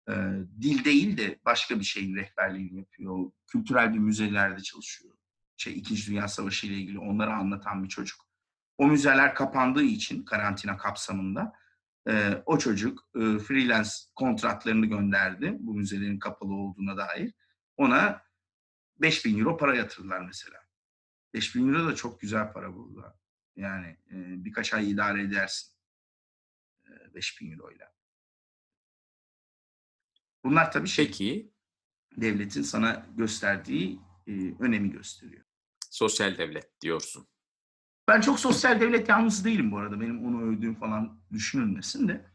E, 0.08 0.12
dil 0.60 0.84
değil 0.84 1.16
de 1.16 1.40
başka 1.44 1.78
bir 1.78 1.84
şeyin 1.84 2.16
rehberliğini 2.16 2.78
yapıyor. 2.78 3.30
Kültürel 3.46 3.94
bir 3.94 3.98
müzelerde 3.98 4.62
çalışıyor. 4.62 5.14
Şey 5.56 5.78
İkinci 5.78 6.10
Dünya 6.10 6.28
Savaşı 6.28 6.66
ile 6.66 6.74
ilgili 6.74 6.98
onları 6.98 7.34
anlatan 7.34 7.84
bir 7.84 7.88
çocuk. 7.88 8.23
O 8.78 8.86
müzeler 8.86 9.34
kapandığı 9.34 9.82
için 9.82 10.24
karantina 10.24 10.76
kapsamında 10.76 11.52
e, 12.08 12.42
o 12.46 12.58
çocuk 12.58 13.08
e, 13.16 13.38
freelance 13.38 13.90
kontratlarını 14.14 14.86
gönderdi 14.86 15.56
bu 15.58 15.74
müzelerin 15.74 16.18
kapalı 16.18 16.54
olduğuna 16.54 16.96
dair. 16.96 17.32
Ona 17.76 18.22
5000 18.96 19.38
euro 19.38 19.56
para 19.56 19.76
yatırdılar 19.76 20.20
mesela. 20.20 20.58
5000 21.34 21.68
euro 21.68 21.86
da 21.86 21.94
çok 21.94 22.20
güzel 22.20 22.52
para 22.52 22.74
burada. 22.74 23.18
Yani 23.56 23.86
e, 23.86 24.44
birkaç 24.44 24.74
ay 24.74 24.90
idare 24.90 25.22
edersin. 25.22 25.74
E, 26.86 27.14
5000 27.14 27.52
euro 27.52 27.72
ile. 27.72 27.88
Bunlar 30.44 30.72
tabii 30.72 30.88
şey, 30.88 31.06
Peki 31.06 31.52
devletin 32.16 32.62
sana 32.62 33.06
gösterdiği 33.16 34.00
e, 34.26 34.32
önemi 34.60 34.90
gösteriyor. 34.90 35.44
sosyal 35.90 36.38
devlet 36.38 36.80
diyorsun. 36.80 37.28
Ben 38.08 38.20
çok 38.20 38.40
sosyal 38.40 38.80
devlet 38.80 39.08
yanlısı 39.08 39.44
değilim 39.44 39.73
bu 39.73 39.78
arada. 39.78 40.00
Benim 40.00 40.26
onu 40.26 40.42
övdüğüm 40.42 40.75
falan 40.75 41.20
düşünülmesin 41.32 42.08
de. 42.08 42.26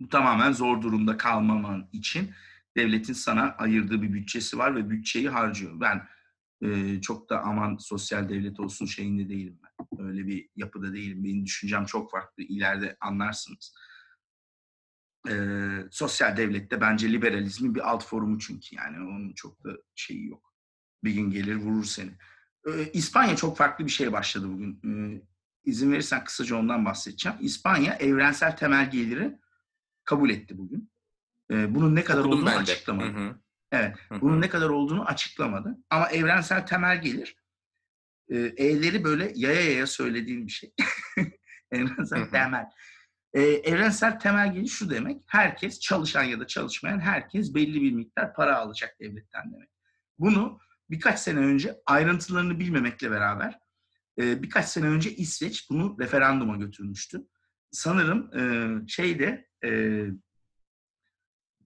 Bu 0.00 0.08
tamamen 0.08 0.52
zor 0.52 0.82
durumda 0.82 1.16
kalmaman 1.16 1.88
için 1.92 2.30
devletin 2.76 3.12
sana 3.12 3.42
ayırdığı 3.42 4.02
bir 4.02 4.12
bütçesi 4.12 4.58
var 4.58 4.76
ve 4.76 4.90
bütçeyi 4.90 5.28
harcıyor. 5.28 5.80
Ben 5.80 6.08
e, 6.62 7.00
çok 7.00 7.30
da 7.30 7.42
aman 7.42 7.76
sosyal 7.76 8.28
devlet 8.28 8.60
olsun 8.60 8.86
şeyinde 8.86 9.28
değilim 9.28 9.58
ben. 9.62 10.06
Öyle 10.06 10.26
bir 10.26 10.48
yapıda 10.56 10.92
değilim. 10.94 11.24
Benim 11.24 11.46
düşüncem 11.46 11.84
çok 11.84 12.10
farklı. 12.10 12.42
İleride 12.42 12.96
anlarsınız. 13.00 13.74
E, 15.28 15.34
sosyal 15.90 16.36
devlette 16.36 16.80
bence 16.80 17.12
liberalizmin 17.12 17.74
bir 17.74 17.90
alt 17.90 18.04
forumu 18.04 18.38
çünkü 18.38 18.76
yani 18.76 18.96
onun 18.96 19.32
çok 19.32 19.64
da 19.64 19.70
şeyi 19.94 20.26
yok. 20.26 20.54
Bir 21.04 21.12
gün 21.14 21.30
gelir 21.30 21.56
vurur 21.56 21.84
seni. 21.84 22.12
Ee, 22.66 22.90
İspanya 22.92 23.36
çok 23.36 23.56
farklı 23.56 23.84
bir 23.84 23.90
şeye 23.90 24.12
başladı 24.12 24.46
bugün. 24.48 24.80
Ee, 24.84 25.22
izin 25.64 25.92
verirsen 25.92 26.24
kısaca 26.24 26.56
ondan 26.56 26.84
bahsedeceğim. 26.84 27.38
İspanya 27.40 27.94
evrensel 27.94 28.56
temel 28.56 28.90
geliri 28.90 29.38
kabul 30.04 30.30
etti 30.30 30.58
bugün. 30.58 30.90
Ee, 31.50 31.74
bunun 31.74 31.94
ne 31.94 32.04
kadar 32.04 32.20
Okudum 32.20 32.38
olduğunu 32.38 32.50
açıklamadı. 32.50 33.08
Hı 33.08 33.28
hı. 33.28 33.36
Evet. 33.72 33.96
Hı 34.08 34.14
hı. 34.14 34.20
Bunun 34.20 34.40
ne 34.40 34.48
kadar 34.48 34.68
olduğunu 34.68 35.04
açıklamadı. 35.04 35.78
Ama 35.90 36.08
evrensel 36.10 36.66
temel 36.66 37.02
gelir 37.02 37.36
e, 38.28 38.36
E'leri 38.38 39.04
böyle 39.04 39.32
yaya 39.34 39.60
yaya 39.60 39.86
söylediğim 39.86 40.46
bir 40.46 40.52
şey. 40.52 40.74
evrensel 41.72 42.18
Hı 42.20 42.24
hı. 42.24 42.30
temel. 42.30 42.66
E, 43.34 43.42
evrensel 43.42 44.18
temel 44.18 44.54
gelir 44.54 44.68
şu 44.68 44.90
demek. 44.90 45.22
Herkes 45.26 45.80
çalışan 45.80 46.24
ya 46.24 46.40
da 46.40 46.46
çalışmayan 46.46 47.00
herkes 47.00 47.54
belli 47.54 47.82
bir 47.82 47.92
miktar 47.92 48.34
para 48.34 48.56
alacak 48.56 49.00
devletten 49.00 49.52
demek. 49.52 49.68
Bunu 50.18 50.58
birkaç 50.90 51.20
sene 51.20 51.38
önce 51.38 51.80
ayrıntılarını 51.86 52.58
bilmemekle 52.60 53.10
beraber 53.10 53.58
e, 54.18 54.42
birkaç 54.42 54.68
sene 54.68 54.86
önce 54.86 55.16
İsveç 55.16 55.70
bunu 55.70 55.96
referanduma 56.00 56.56
götürmüştü. 56.56 57.26
Sanırım 57.70 58.38
e, 58.38 58.88
şeyde 58.88 59.48
e, 59.64 59.68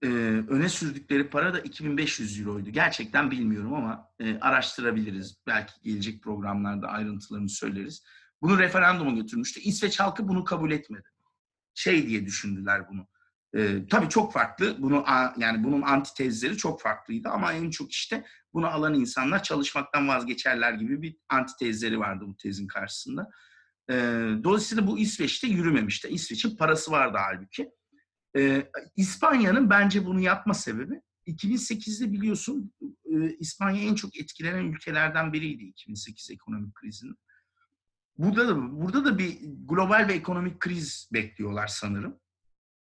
e, 0.03 0.07
öne 0.47 0.69
sürdükleri 0.69 1.29
para 1.29 1.53
da 1.53 1.59
2500 1.59 2.39
euroydu. 2.39 2.69
Gerçekten 2.69 3.31
bilmiyorum 3.31 3.73
ama 3.73 4.09
e, 4.19 4.39
araştırabiliriz. 4.39 5.37
Belki 5.47 5.73
gelecek 5.83 6.23
programlarda 6.23 6.87
ayrıntılarını 6.87 7.49
söyleriz. 7.49 8.03
Bunu 8.41 8.59
referanduma 8.59 9.11
götürmüştü. 9.11 9.59
İsveç 9.59 9.99
halkı 9.99 10.27
bunu 10.27 10.43
kabul 10.43 10.71
etmedi. 10.71 11.07
Şey 11.73 12.07
diye 12.07 12.25
düşündüler 12.25 12.89
bunu. 12.89 13.07
E, 13.53 13.87
tabii 13.87 14.09
çok 14.09 14.33
farklı. 14.33 14.81
Bunu 14.81 15.05
yani 15.37 15.63
bunun 15.63 15.81
antitezleri 15.81 16.57
çok 16.57 16.81
farklıydı 16.81 17.29
ama 17.29 17.53
en 17.53 17.69
çok 17.69 17.91
işte 17.91 18.25
bunu 18.53 18.67
alan 18.67 18.93
insanlar 18.93 19.43
çalışmaktan 19.43 20.07
vazgeçerler 20.07 20.73
gibi 20.73 21.01
bir 21.01 21.17
antitezleri 21.29 21.99
vardı 21.99 22.25
bu 22.27 22.37
tezin 22.37 22.67
karşısında. 22.67 23.29
E, 23.89 23.93
dolayısıyla 24.43 24.87
bu 24.87 24.99
İsveç'te 24.99 25.47
yürümemişti. 25.47 26.07
İsveç'in 26.07 26.57
parası 26.57 26.91
vardı 26.91 27.17
halbuki. 27.21 27.71
E, 28.37 28.71
İspanya'nın 28.95 29.69
bence 29.69 30.05
bunu 30.05 30.19
yapma 30.19 30.53
sebebi 30.53 31.01
2008'de 31.27 32.11
biliyorsun 32.11 32.73
e, 32.81 33.37
İspanya 33.39 33.83
en 33.83 33.95
çok 33.95 34.19
etkilenen 34.19 34.65
ülkelerden 34.65 35.33
biriydi 35.33 35.63
2008 35.63 36.29
ekonomik 36.31 36.75
krizinin. 36.75 37.15
Burada 38.17 38.47
da 38.47 38.81
burada 38.81 39.05
da 39.05 39.17
bir 39.17 39.37
global 39.43 40.07
ve 40.07 40.13
ekonomik 40.13 40.59
kriz 40.59 41.09
bekliyorlar 41.13 41.67
sanırım. 41.67 42.19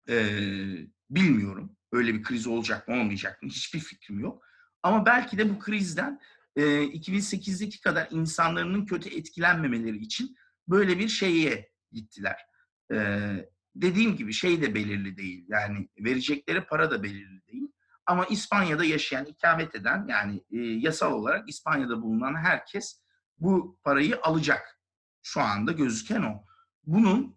Ee, 0.09 0.87
bilmiyorum. 1.09 1.77
Öyle 1.91 2.13
bir 2.13 2.23
kriz 2.23 2.47
olacak 2.47 2.87
mı 2.87 2.95
olmayacak 2.95 3.43
mı 3.43 3.49
hiçbir 3.49 3.79
fikrim 3.79 4.19
yok. 4.19 4.43
Ama 4.85 5.05
belki 5.05 5.37
de 5.37 5.49
bu 5.49 5.59
krizden 5.59 6.19
e, 6.55 6.61
2008'deki 6.63 7.81
kadar 7.81 8.07
insanların 8.11 8.85
kötü 8.85 9.09
etkilenmemeleri 9.09 9.97
için 9.97 10.37
böyle 10.67 10.99
bir 10.99 11.07
şeye 11.07 11.71
gittiler. 11.91 12.45
Ee, 12.91 13.49
dediğim 13.75 14.15
gibi 14.15 14.33
şey 14.33 14.61
de 14.61 14.75
belirli 14.75 15.17
değil. 15.17 15.45
Yani 15.47 15.89
verecekleri 15.99 16.65
para 16.65 16.91
da 16.91 17.03
belirli 17.03 17.47
değil. 17.47 17.71
Ama 18.05 18.25
İspanya'da 18.25 18.85
yaşayan, 18.85 19.25
ikamet 19.25 19.75
eden 19.75 20.05
yani 20.09 20.43
e, 20.51 20.57
yasal 20.57 21.11
olarak 21.11 21.49
İspanya'da 21.49 22.01
bulunan 22.01 22.35
herkes 22.35 23.01
bu 23.37 23.79
parayı 23.83 24.19
alacak. 24.21 24.79
Şu 25.23 25.41
anda 25.41 25.71
gözüken 25.71 26.21
o. 26.21 26.45
Bunun 26.83 27.35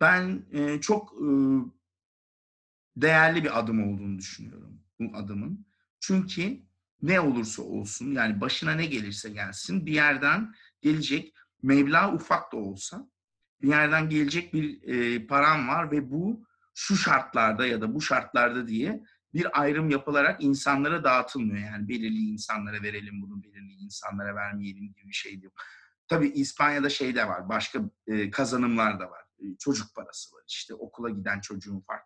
ben 0.00 0.46
e, 0.52 0.80
çok 0.80 1.12
e, 1.12 1.28
değerli 2.96 3.44
bir 3.44 3.58
adım 3.58 3.92
olduğunu 3.92 4.18
düşünüyorum 4.18 4.80
bu 5.00 5.16
adımın. 5.16 5.66
Çünkü 6.00 6.69
ne 7.02 7.20
olursa 7.20 7.62
olsun 7.62 8.12
yani 8.12 8.40
başına 8.40 8.72
ne 8.72 8.86
gelirse 8.86 9.30
gelsin 9.30 9.86
bir 9.86 9.92
yerden 9.92 10.54
gelecek 10.80 11.34
meblağ 11.62 12.12
ufak 12.14 12.52
da 12.52 12.56
olsa 12.56 13.08
bir 13.62 13.68
yerden 13.68 14.08
gelecek 14.08 14.54
bir 14.54 14.82
e, 14.82 15.26
param 15.26 15.68
var 15.68 15.90
ve 15.90 16.10
bu 16.10 16.44
şu 16.74 16.96
şartlarda 16.96 17.66
ya 17.66 17.80
da 17.80 17.94
bu 17.94 18.00
şartlarda 18.00 18.68
diye 18.68 19.04
bir 19.34 19.60
ayrım 19.60 19.90
yapılarak 19.90 20.44
insanlara 20.44 21.04
dağıtılmıyor. 21.04 21.70
Yani 21.70 21.88
belirli 21.88 22.18
insanlara 22.18 22.82
verelim 22.82 23.22
bunu, 23.22 23.42
belirli 23.42 23.72
insanlara 23.72 24.34
vermeyelim 24.34 24.88
gibi 24.88 25.08
bir 25.08 25.12
şey 25.12 25.42
değil. 25.42 25.52
Tabii 26.08 26.28
İspanya'da 26.28 26.88
şey 26.88 27.14
de 27.14 27.28
var, 27.28 27.48
başka 27.48 27.80
e, 28.06 28.30
kazanımlar 28.30 29.00
da 29.00 29.10
var. 29.10 29.24
E, 29.38 29.44
çocuk 29.58 29.94
parası 29.94 30.36
var, 30.36 30.42
işte 30.48 30.74
okula 30.74 31.10
giden 31.10 31.40
çocuğun 31.40 31.80
farklı 31.80 31.99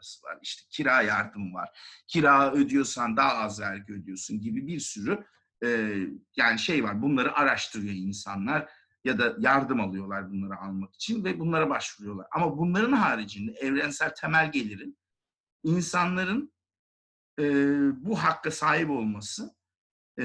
parası 0.00 0.22
var, 0.24 0.38
işte 0.42 0.62
kira 0.70 1.02
yardım 1.02 1.54
var. 1.54 1.68
Kira 2.06 2.52
ödüyorsan 2.52 3.16
daha 3.16 3.34
az 3.34 3.60
vergi 3.60 3.92
ödüyorsun 3.92 4.40
gibi 4.40 4.66
bir 4.66 4.80
sürü 4.80 5.24
e, 5.64 5.96
yani 6.36 6.58
şey 6.58 6.84
var. 6.84 7.02
Bunları 7.02 7.34
araştırıyor 7.36 7.94
insanlar 7.94 8.70
ya 9.04 9.18
da 9.18 9.36
yardım 9.38 9.80
alıyorlar 9.80 10.30
bunları 10.30 10.58
almak 10.58 10.94
için 10.94 11.24
ve 11.24 11.40
bunlara 11.40 11.70
başvuruyorlar. 11.70 12.26
Ama 12.32 12.58
bunların 12.58 12.92
haricinde 12.92 13.52
evrensel 13.52 14.14
temel 14.14 14.52
gelirin 14.52 14.98
insanların 15.64 16.52
e, 17.38 17.44
bu 18.04 18.22
hakka 18.22 18.50
sahip 18.50 18.90
olması 18.90 19.54
e, 20.20 20.24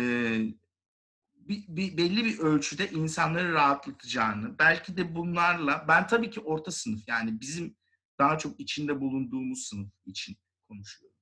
bir, 1.36 1.66
bir, 1.68 1.98
belli 1.98 2.26
bir 2.26 2.40
ölçüde 2.40 2.90
insanları 2.90 3.54
rahatlatacağını, 3.54 4.60
belki 4.60 4.98
de 4.98 5.16
bunlarla, 5.16 5.86
ben 5.88 6.08
tabii 6.08 6.30
ki 6.30 6.40
orta 6.40 6.72
sınıf 6.72 7.02
yani 7.08 7.42
bizim 7.42 7.76
daha 8.20 8.38
çok 8.38 8.60
içinde 8.60 9.02
bulunduğumuz 9.02 9.68
sınıf 9.68 9.92
için 10.06 10.38
konuşuyorum. 10.68 11.18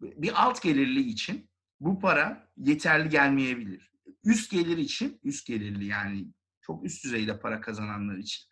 Bir 0.00 0.42
alt 0.44 0.62
gelirli 0.62 1.00
için 1.00 1.50
bu 1.80 2.00
para 2.00 2.50
yeterli 2.56 3.08
gelmeyebilir. 3.08 3.92
Üst 4.24 4.50
gelir 4.50 4.78
için, 4.78 5.20
üst 5.24 5.46
gelirli 5.46 5.86
yani 5.86 6.26
çok 6.60 6.84
üst 6.84 7.04
düzeyde 7.04 7.40
para 7.40 7.60
kazananlar 7.60 8.16
için 8.16 8.46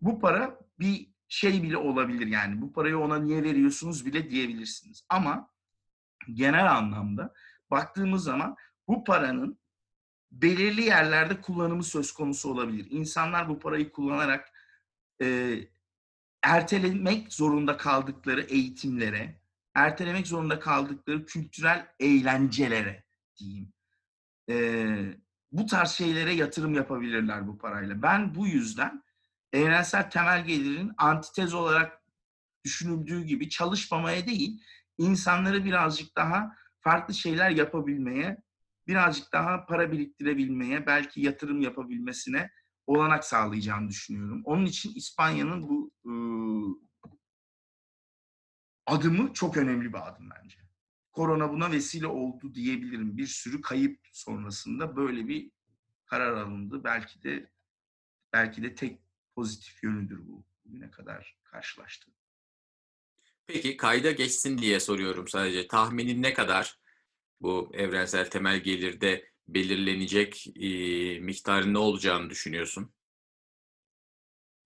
bu 0.00 0.20
para 0.20 0.58
bir 0.78 1.14
şey 1.28 1.62
bile 1.62 1.76
olabilir 1.76 2.26
yani 2.26 2.60
bu 2.60 2.72
parayı 2.72 2.98
ona 2.98 3.18
niye 3.18 3.42
veriyorsunuz 3.42 4.06
bile 4.06 4.30
diyebilirsiniz. 4.30 5.04
Ama 5.08 5.50
genel 6.32 6.76
anlamda 6.76 7.34
baktığımız 7.70 8.24
zaman 8.24 8.56
bu 8.88 9.04
paranın 9.04 9.58
belirli 10.32 10.82
yerlerde 10.82 11.40
kullanımı 11.40 11.84
söz 11.84 12.12
konusu 12.12 12.50
olabilir. 12.50 12.86
İnsanlar 12.90 13.48
bu 13.48 13.58
parayı 13.58 13.92
kullanarak 13.92 14.52
e, 15.22 15.58
ertelemek 16.44 17.32
zorunda 17.32 17.76
kaldıkları 17.76 18.40
eğitimlere, 18.40 19.40
ertelemek 19.74 20.26
zorunda 20.26 20.60
kaldıkları 20.60 21.26
kültürel 21.26 21.86
eğlencelere 22.00 23.04
diyeyim. 23.36 23.72
E, 24.50 24.56
bu 25.52 25.66
tarz 25.66 25.90
şeylere 25.90 26.34
yatırım 26.34 26.74
yapabilirler 26.74 27.46
bu 27.48 27.58
parayla. 27.58 28.02
Ben 28.02 28.34
bu 28.34 28.46
yüzden 28.46 29.02
evrensel 29.52 30.10
temel 30.10 30.44
gelirin 30.44 30.92
antitez 30.98 31.54
olarak 31.54 32.02
düşünüldüğü 32.64 33.22
gibi 33.24 33.48
çalışmamaya 33.48 34.26
değil, 34.26 34.62
insanları 34.98 35.64
birazcık 35.64 36.16
daha 36.16 36.56
farklı 36.80 37.14
şeyler 37.14 37.50
yapabilmeye, 37.50 38.42
birazcık 38.86 39.32
daha 39.32 39.66
para 39.66 39.92
biriktirebilmeye, 39.92 40.86
belki 40.86 41.20
yatırım 41.20 41.60
yapabilmesine 41.60 42.50
olanak 42.86 43.24
sağlayacağını 43.24 43.88
düşünüyorum. 43.88 44.42
Onun 44.44 44.64
için 44.64 44.94
İspanya'nın 44.94 45.68
bu 45.68 45.90
ıı, 46.06 46.74
adımı 48.86 49.32
çok 49.32 49.56
önemli 49.56 49.92
bir 49.92 50.08
adım 50.08 50.30
bence. 50.30 50.58
Korona 51.12 51.52
buna 51.52 51.70
vesile 51.70 52.06
oldu 52.06 52.54
diyebilirim. 52.54 53.16
Bir 53.16 53.26
sürü 53.26 53.60
kayıp 53.60 54.00
sonrasında 54.12 54.96
böyle 54.96 55.28
bir 55.28 55.50
karar 56.06 56.32
alındı. 56.36 56.84
Belki 56.84 57.22
de 57.22 57.50
belki 58.32 58.62
de 58.62 58.74
tek 58.74 59.00
pozitif 59.34 59.82
yönüdür 59.82 60.28
bu 60.28 60.44
bugüne 60.64 60.90
kadar 60.90 61.38
karşılaştığım. 61.44 62.14
Peki 63.46 63.76
kayda 63.76 64.10
geçsin 64.10 64.58
diye 64.58 64.80
soruyorum 64.80 65.28
sadece. 65.28 65.68
Tahminin 65.68 66.22
ne 66.22 66.34
kadar 66.34 66.78
bu 67.40 67.70
evrensel 67.74 68.30
temel 68.30 68.60
gelirde 68.60 69.33
belirlenecek 69.48 70.46
e, 70.56 70.68
miktarın 71.20 71.74
ne 71.74 71.78
olacağını 71.78 72.30
düşünüyorsun? 72.30 72.92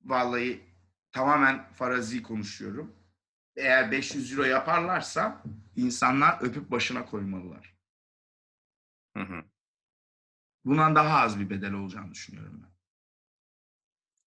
Vallahi 0.05 0.61
tamamen 1.13 1.73
farazi 1.73 2.23
konuşuyorum. 2.23 2.95
Eğer 3.57 3.93
500 3.93 4.33
euro 4.33 4.43
yaparlarsa 4.43 5.43
insanlar 5.77 6.39
öpüp 6.41 6.71
başına 6.71 7.07
koymalılar. 7.07 7.75
Hı 9.17 9.23
hı. 9.23 9.45
Bundan 10.65 10.95
daha 10.95 11.19
az 11.21 11.41
bir 11.41 11.51
bedel 11.51 11.73
olacağını 11.73 12.11
düşünüyorum 12.11 12.61
ben. 12.63 12.71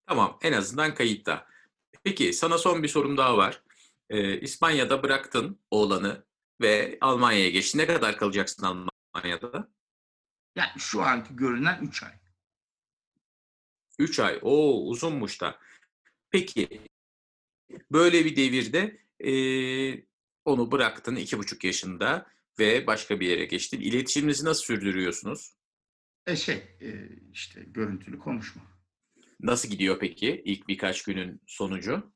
Tamam, 0.08 0.40
en 0.42 0.54
azından 0.54 0.96
kayıtta. 0.96 1.48
Peki, 2.04 2.34
sana 2.34 2.58
son 2.58 2.84
bir 2.84 2.88
sorum 2.88 3.18
daha 3.18 3.38
var. 3.38 3.64
Ee, 4.10 4.40
İspanya'da 4.40 5.04
bıraktın 5.04 5.60
oğlanı 5.72 6.26
ve 6.62 6.98
Almanya'ya 7.02 7.50
geçtin. 7.50 7.80
Ne 7.80 7.88
kadar 7.88 8.18
kalacaksın 8.18 8.64
Almanya'da? 9.14 9.72
Yani 10.56 10.72
şu 10.78 11.02
anki 11.02 11.36
görünen 11.36 11.80
3 11.82 12.04
ay. 12.04 12.14
3 14.00 14.20
ay. 14.20 14.40
Oo, 14.42 14.88
uzunmuş 14.88 15.42
da. 15.42 15.60
Peki, 16.30 16.82
böyle 17.92 18.26
bir 18.26 18.36
devirde 18.36 19.02
e, 19.20 19.34
onu 20.46 20.72
bıraktın 20.72 21.16
iki 21.16 21.38
buçuk 21.38 21.64
yaşında 21.64 22.28
ve 22.60 22.88
başka 22.88 23.20
bir 23.20 23.28
yere 23.28 23.46
geçtin. 23.46 23.82
İletişiminizi 23.82 24.46
nasıl 24.46 24.64
sürdürüyorsunuz? 24.64 25.56
E 26.28 26.36
şey, 26.36 26.56
e, 26.82 27.10
işte 27.32 27.64
görüntülü 27.68 28.20
konuşma. 28.20 28.62
Nasıl 29.40 29.70
gidiyor 29.70 30.00
peki 30.00 30.42
ilk 30.46 30.68
birkaç 30.68 31.04
günün 31.04 31.42
sonucu? 31.48 32.14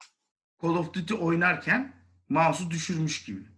Call 0.62 0.70
of 0.70 0.94
Duty 0.94 1.14
oynarken 1.14 2.06
mouse'u 2.30 2.72
düşürmüş 2.72 3.24
gibi. 3.24 3.55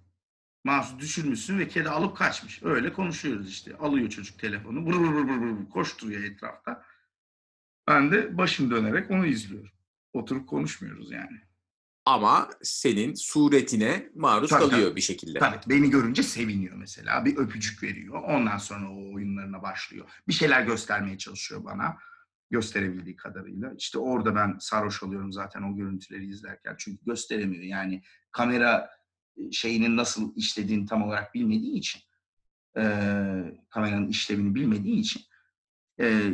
Mouse'u 0.64 1.00
düşürmüşsün 1.00 1.60
ve 1.60 1.68
kedi 1.68 1.90
alıp 1.90 2.18
kaçmış. 2.18 2.64
Öyle 2.64 2.94
konuşuyoruz 2.94 3.50
işte. 3.50 3.76
Alıyor 3.78 4.10
çocuk 4.10 4.40
telefonu. 4.40 4.86
Vır 4.86 4.96
vır 4.96 5.14
vır 5.14 5.38
vır 5.38 5.70
koşturuyor 5.70 6.24
etrafta. 6.24 6.84
Ben 7.88 8.12
de 8.12 8.38
başım 8.38 8.72
dönerek 8.72 9.12
onu 9.12 9.26
izliyorum. 9.26 9.72
Oturup 10.14 10.48
konuşmuyoruz 10.50 11.12
yani. 11.12 11.42
Ama 12.06 12.50
senin 12.64 13.14
suretine 13.14 14.10
maruz 14.16 14.50
Tabii, 14.50 14.70
kalıyor 14.70 14.88
tabii. 14.88 14.96
bir 14.96 15.02
şekilde. 15.02 15.40
Tabii 15.40 15.60
beni 15.70 15.90
görünce 15.90 16.24
seviniyor 16.24 16.76
mesela. 16.76 17.26
Bir 17.26 17.38
öpücük 17.38 17.84
veriyor. 17.84 18.22
Ondan 18.24 18.58
sonra 18.58 18.92
o 18.92 19.14
oyunlarına 19.14 19.62
başlıyor. 19.62 20.10
Bir 20.28 20.34
şeyler 20.34 20.62
göstermeye 20.62 21.18
çalışıyor 21.18 21.64
bana. 21.64 21.98
Gösterebildiği 22.52 23.16
kadarıyla. 23.16 23.74
İşte 23.78 24.00
orada 24.00 24.36
ben 24.36 24.58
sarhoş 24.60 25.04
oluyorum 25.04 25.34
zaten 25.34 25.62
o 25.64 25.76
görüntüleri 25.76 26.26
izlerken. 26.26 26.76
Çünkü 26.78 27.06
gösteremiyor. 27.06 27.64
Yani 27.64 28.04
kamera 28.32 28.90
şeyinin 29.52 29.98
nasıl 29.98 30.36
işlediğini 30.36 30.86
tam 30.86 31.04
olarak 31.04 31.34
bilmediği 31.34 31.78
için 31.78 32.02
e, 32.78 32.84
kameranın 33.70 34.08
işlevini 34.08 34.56
bilmediği 34.56 35.00
için 35.00 35.22
e, 36.00 36.34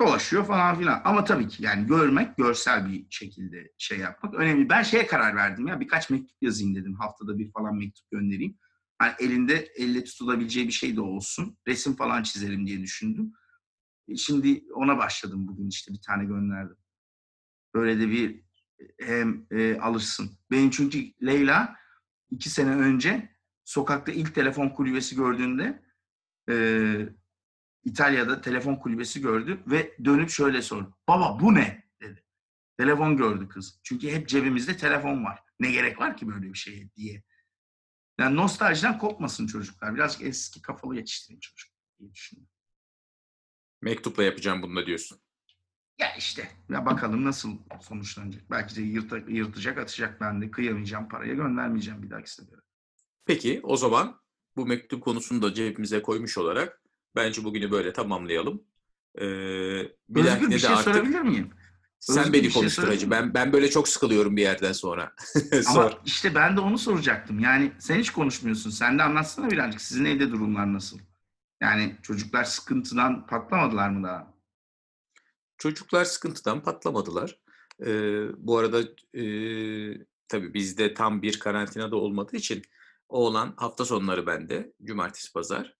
dolaşıyor 0.00 0.44
falan 0.44 0.78
filan. 0.78 1.02
Ama 1.04 1.24
tabii 1.24 1.48
ki 1.48 1.64
yani 1.64 1.86
görmek, 1.86 2.36
görsel 2.36 2.92
bir 2.92 3.06
şekilde 3.10 3.72
şey 3.78 3.98
yapmak 3.98 4.34
önemli. 4.34 4.68
Ben 4.68 4.82
şeye 4.82 5.06
karar 5.06 5.36
verdim 5.36 5.66
ya 5.66 5.80
birkaç 5.80 6.10
mektup 6.10 6.42
yazayım 6.42 6.74
dedim. 6.74 6.94
Haftada 6.94 7.38
bir 7.38 7.52
falan 7.52 7.76
mektup 7.76 8.10
göndereyim. 8.10 8.58
Hani 8.98 9.12
elinde 9.18 9.68
elle 9.76 10.04
tutulabileceği 10.04 10.66
bir 10.66 10.72
şey 10.72 10.96
de 10.96 11.00
olsun. 11.00 11.58
Resim 11.68 11.96
falan 11.96 12.22
çizerim 12.22 12.66
diye 12.66 12.80
düşündüm. 12.80 13.32
E, 14.08 14.16
Şimdi 14.16 14.64
ona 14.74 14.98
başladım 14.98 15.48
bugün 15.48 15.68
işte 15.68 15.92
bir 15.92 16.00
tane 16.06 16.24
gönderdim. 16.24 16.76
Böyle 17.74 18.00
de 18.00 18.08
bir 18.10 18.42
hem 19.00 19.46
e, 19.50 19.78
alırsın. 19.80 20.30
Benim 20.50 20.70
çünkü 20.70 21.12
Leyla 21.26 21.76
iki 22.30 22.50
sene 22.50 22.70
önce 22.70 23.36
sokakta 23.64 24.12
ilk 24.12 24.34
telefon 24.34 24.68
kulübesi 24.68 25.16
gördüğünde 25.16 25.82
e, 26.50 26.54
İtalya'da 27.84 28.40
telefon 28.40 28.76
kulübesi 28.76 29.20
gördü 29.20 29.62
ve 29.66 29.96
dönüp 30.04 30.30
şöyle 30.30 30.62
sordu. 30.62 30.98
Baba 31.08 31.40
bu 31.40 31.54
ne? 31.54 31.88
dedi. 32.00 32.24
Telefon 32.78 33.16
gördü 33.16 33.48
kız. 33.48 33.80
Çünkü 33.82 34.10
hep 34.10 34.28
cebimizde 34.28 34.76
telefon 34.76 35.24
var. 35.24 35.40
Ne 35.60 35.70
gerek 35.70 36.00
var 36.00 36.16
ki 36.16 36.28
böyle 36.28 36.52
bir 36.52 36.58
şeye 36.58 36.90
diye. 36.96 37.22
Yani 38.20 38.36
nostaljiden 38.36 38.98
kopmasın 38.98 39.46
çocuklar. 39.46 39.94
Birazcık 39.94 40.22
eski 40.22 40.62
kafalı 40.62 40.96
yetiştirin 40.96 41.40
çocuk 41.40 41.70
diye 41.98 42.12
düşünüyorum. 42.12 42.52
Mektupla 43.82 44.22
yapacağım 44.22 44.62
bunu 44.62 44.76
da 44.76 44.86
diyorsun. 44.86 45.20
Ya 45.98 46.14
işte 46.18 46.48
ya 46.70 46.86
bakalım 46.86 47.24
nasıl 47.24 47.58
sonuçlanacak. 47.80 48.50
Belki 48.50 48.76
de 48.76 48.80
yırta- 48.82 49.30
yırtacak 49.32 49.78
atacak 49.78 50.20
ben 50.20 50.42
de 50.42 50.50
kıyamayacağım 50.50 51.08
paraya 51.08 51.34
göndermeyeceğim 51.34 52.02
bir 52.02 52.10
dahaki 52.10 52.32
sefere. 52.32 52.60
Peki 53.26 53.60
o 53.62 53.76
zaman 53.76 54.20
bu 54.56 54.66
mektup 54.66 55.02
konusunu 55.02 55.42
da 55.42 55.54
cebimize 55.54 56.02
koymuş 56.02 56.38
olarak 56.38 56.82
bence 57.16 57.44
bugünü 57.44 57.70
böyle 57.70 57.92
tamamlayalım. 57.92 58.62
Ee, 59.18 59.22
bir 60.08 60.24
Özgür 60.24 60.50
bir 60.50 60.58
şey 60.58 60.70
artık 60.70 60.94
sorabilir 60.94 61.20
miyim? 61.20 61.50
sen 62.00 62.18
Özgür 62.18 62.32
beni 62.32 62.42
bir 62.42 62.50
şey? 62.50 63.10
Ben, 63.10 63.34
ben 63.34 63.52
böyle 63.52 63.70
çok 63.70 63.88
sıkılıyorum 63.88 64.36
bir 64.36 64.42
yerden 64.42 64.72
sonra. 64.72 65.12
Sor. 65.62 65.82
Ama 65.82 65.92
işte 66.04 66.34
ben 66.34 66.56
de 66.56 66.60
onu 66.60 66.78
soracaktım. 66.78 67.38
Yani 67.40 67.72
sen 67.78 67.98
hiç 67.98 68.10
konuşmuyorsun. 68.10 68.70
Sen 68.70 68.98
de 68.98 69.02
anlatsana 69.02 69.50
birazcık. 69.50 69.80
Sizin 69.80 70.04
evde 70.04 70.30
durumlar 70.30 70.72
nasıl? 70.72 70.98
Yani 71.62 71.96
çocuklar 72.02 72.44
sıkıntıdan 72.44 73.26
patlamadılar 73.26 73.90
mı 73.90 74.04
daha? 74.06 74.37
Çocuklar 75.58 76.04
sıkıntıdan 76.04 76.62
patlamadılar. 76.62 77.40
Ee, 77.86 78.26
bu 78.36 78.58
arada 78.58 78.80
e, 79.18 79.24
tabii 80.28 80.54
bizde 80.54 80.94
tam 80.94 81.22
bir 81.22 81.38
karantinada 81.38 81.96
olmadığı 81.96 82.36
için 82.36 82.62
oğlan 83.08 83.54
hafta 83.56 83.84
sonları 83.84 84.26
bende, 84.26 84.72
cumartesi 84.82 85.32
pazar. 85.32 85.76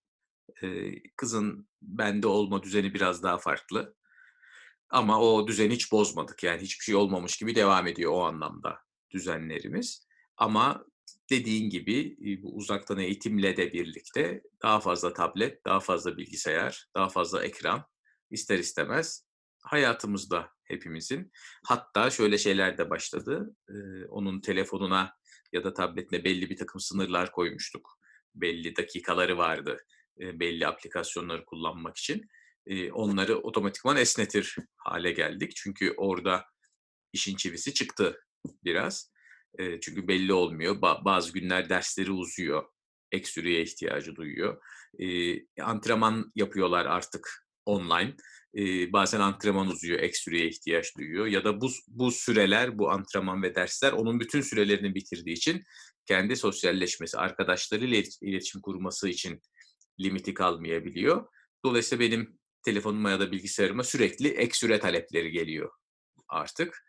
Ee, 0.62 1.02
kızın 1.16 1.68
bende 1.82 2.26
olma 2.26 2.62
düzeni 2.62 2.94
biraz 2.94 3.22
daha 3.22 3.38
farklı. 3.38 3.94
Ama 4.90 5.20
o 5.20 5.46
düzeni 5.48 5.74
hiç 5.74 5.92
bozmadık. 5.92 6.42
Yani 6.42 6.60
hiçbir 6.60 6.84
şey 6.84 6.94
olmamış 6.94 7.36
gibi 7.36 7.54
devam 7.54 7.86
ediyor 7.86 8.12
o 8.12 8.24
anlamda 8.24 8.78
düzenlerimiz. 9.10 10.06
Ama 10.36 10.84
dediğin 11.30 11.70
gibi 11.70 12.16
e, 12.26 12.42
bu 12.42 12.54
uzaktan 12.54 12.98
eğitimle 12.98 13.56
de 13.56 13.72
birlikte 13.72 14.42
daha 14.62 14.80
fazla 14.80 15.12
tablet, 15.12 15.64
daha 15.64 15.80
fazla 15.80 16.16
bilgisayar, 16.16 16.88
daha 16.94 17.08
fazla 17.08 17.44
ekran 17.44 17.84
ister 18.30 18.58
istemez 18.58 19.27
hayatımızda 19.70 20.50
hepimizin. 20.64 21.32
Hatta 21.66 22.10
şöyle 22.10 22.38
şeyler 22.38 22.78
de 22.78 22.90
başladı. 22.90 23.56
Ee, 23.68 24.04
onun 24.06 24.40
telefonuna 24.40 25.14
ya 25.52 25.64
da 25.64 25.74
tabletine 25.74 26.24
belli 26.24 26.50
bir 26.50 26.56
takım 26.56 26.80
sınırlar 26.80 27.32
koymuştuk. 27.32 27.98
Belli 28.34 28.76
dakikaları 28.76 29.38
vardı. 29.38 29.78
e, 30.20 30.40
belli 30.40 30.66
aplikasyonları 30.66 31.44
kullanmak 31.44 31.96
için. 31.96 32.28
E, 32.66 32.92
onları 32.92 33.38
otomatikman 33.38 33.96
esnetir 33.96 34.56
hale 34.76 35.12
geldik. 35.12 35.52
Çünkü 35.56 35.94
orada 35.96 36.44
işin 37.12 37.36
çivisi 37.36 37.74
çıktı 37.74 38.20
biraz. 38.64 39.12
E, 39.58 39.80
çünkü 39.80 40.08
belli 40.08 40.32
olmuyor. 40.32 40.76
Ba- 40.76 41.04
bazı 41.04 41.32
günler 41.32 41.68
dersleri 41.68 42.12
uzuyor. 42.12 42.64
Ek 43.12 43.26
süreye 43.26 43.62
ihtiyacı 43.62 44.16
duyuyor. 44.16 44.62
E, 44.98 45.62
antrenman 45.62 46.32
yapıyorlar 46.34 46.86
artık 46.86 47.48
online. 47.66 48.16
Bazen 48.92 49.20
antrenman 49.20 49.66
uzuyor, 49.68 50.00
ek 50.00 50.12
süreye 50.18 50.48
ihtiyaç 50.48 50.96
duyuyor. 50.98 51.26
Ya 51.26 51.44
da 51.44 51.60
bu, 51.60 51.70
bu 51.88 52.10
süreler, 52.10 52.78
bu 52.78 52.90
antrenman 52.90 53.42
ve 53.42 53.54
dersler 53.54 53.92
onun 53.92 54.20
bütün 54.20 54.40
sürelerini 54.40 54.94
bitirdiği 54.94 55.36
için 55.36 55.64
kendi 56.06 56.36
sosyalleşmesi, 56.36 57.18
arkadaşlarıyla 57.18 57.96
ilet- 57.96 58.22
iletişim 58.22 58.60
kurması 58.60 59.08
için 59.08 59.42
limiti 60.00 60.34
kalmayabiliyor. 60.34 61.28
Dolayısıyla 61.64 62.04
benim 62.04 62.38
telefonuma 62.62 63.10
ya 63.10 63.20
da 63.20 63.32
bilgisayarıma 63.32 63.84
sürekli 63.84 64.28
ek 64.28 64.54
süre 64.54 64.80
talepleri 64.80 65.30
geliyor 65.30 65.70
artık. 66.28 66.84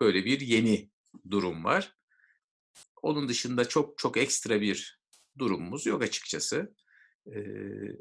Böyle 0.00 0.24
bir 0.24 0.40
yeni 0.40 0.90
durum 1.30 1.64
var. 1.64 1.94
Onun 3.02 3.28
dışında 3.28 3.68
çok 3.68 3.98
çok 3.98 4.16
ekstra 4.16 4.60
bir 4.60 5.00
durumumuz 5.38 5.86
yok 5.86 6.02
açıkçası. 6.02 6.74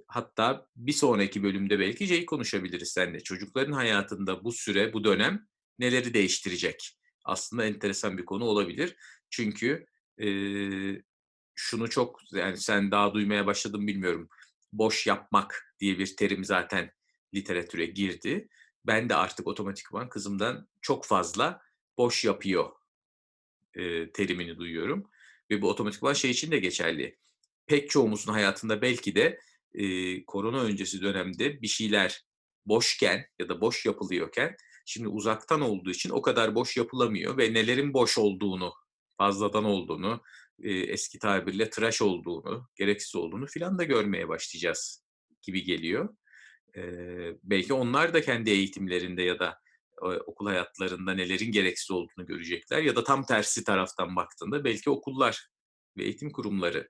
Hatta 0.07 0.67
bir 0.75 0.91
sonraki 0.91 1.43
bölümde 1.43 1.79
belki 1.79 2.07
şeyi 2.07 2.25
konuşabiliriz 2.25 2.91
seninle. 2.91 3.19
Çocukların 3.19 3.73
hayatında 3.73 4.43
bu 4.43 4.51
süre, 4.51 4.93
bu 4.93 5.03
dönem 5.03 5.47
neleri 5.79 6.13
değiştirecek? 6.13 6.97
Aslında 7.25 7.65
enteresan 7.65 8.17
bir 8.17 8.25
konu 8.25 8.43
olabilir. 8.45 8.95
Çünkü 9.29 9.85
e, 10.21 10.27
şunu 11.55 11.89
çok 11.89 12.19
yani 12.33 12.57
sen 12.57 12.91
daha 12.91 13.13
duymaya 13.13 13.45
başladın 13.45 13.87
bilmiyorum. 13.87 14.29
Boş 14.73 15.07
yapmak 15.07 15.75
diye 15.79 15.99
bir 15.99 16.15
terim 16.15 16.45
zaten 16.45 16.91
literatüre 17.33 17.85
girdi. 17.85 18.47
Ben 18.85 19.09
de 19.09 19.15
artık 19.15 19.47
otomatikman 19.47 20.09
kızımdan 20.09 20.67
çok 20.81 21.05
fazla 21.05 21.61
boş 21.97 22.25
yapıyor 22.25 22.71
e, 23.73 24.11
terimini 24.11 24.57
duyuyorum. 24.57 25.09
Ve 25.51 25.61
bu 25.61 25.69
otomatikman 25.69 26.13
şey 26.13 26.31
için 26.31 26.51
de 26.51 26.59
geçerli. 26.59 27.17
Pek 27.71 27.89
çoğumuzun 27.89 28.33
hayatında 28.33 28.81
belki 28.81 29.15
de 29.15 29.39
e, 29.73 29.85
korona 30.25 30.61
öncesi 30.61 31.01
dönemde 31.01 31.61
bir 31.61 31.67
şeyler 31.67 32.25
boşken 32.65 33.25
ya 33.39 33.49
da 33.49 33.61
boş 33.61 33.85
yapılıyorken 33.85 34.55
şimdi 34.85 35.07
uzaktan 35.07 35.61
olduğu 35.61 35.91
için 35.91 36.09
o 36.09 36.21
kadar 36.21 36.55
boş 36.55 36.77
yapılamıyor 36.77 37.37
ve 37.37 37.53
nelerin 37.53 37.93
boş 37.93 38.17
olduğunu, 38.17 38.73
fazladan 39.17 39.63
olduğunu, 39.63 40.21
e, 40.63 40.71
eski 40.71 41.19
tabirle 41.19 41.69
tıraş 41.69 42.01
olduğunu, 42.01 42.69
gereksiz 42.75 43.15
olduğunu 43.15 43.47
filan 43.47 43.77
da 43.77 43.83
görmeye 43.83 44.29
başlayacağız 44.29 45.03
gibi 45.41 45.63
geliyor. 45.63 46.15
E, 46.75 46.81
belki 47.43 47.73
onlar 47.73 48.13
da 48.13 48.21
kendi 48.21 48.49
eğitimlerinde 48.49 49.21
ya 49.21 49.39
da 49.39 49.59
e, 50.01 50.05
okul 50.05 50.47
hayatlarında 50.47 51.13
nelerin 51.13 51.51
gereksiz 51.51 51.91
olduğunu 51.91 52.25
görecekler 52.25 52.81
ya 52.81 52.95
da 52.95 53.03
tam 53.03 53.25
tersi 53.25 53.63
taraftan 53.63 54.15
baktığında 54.15 54.63
belki 54.63 54.89
okullar 54.89 55.47
ve 55.97 56.03
eğitim 56.03 56.31
kurumları 56.31 56.89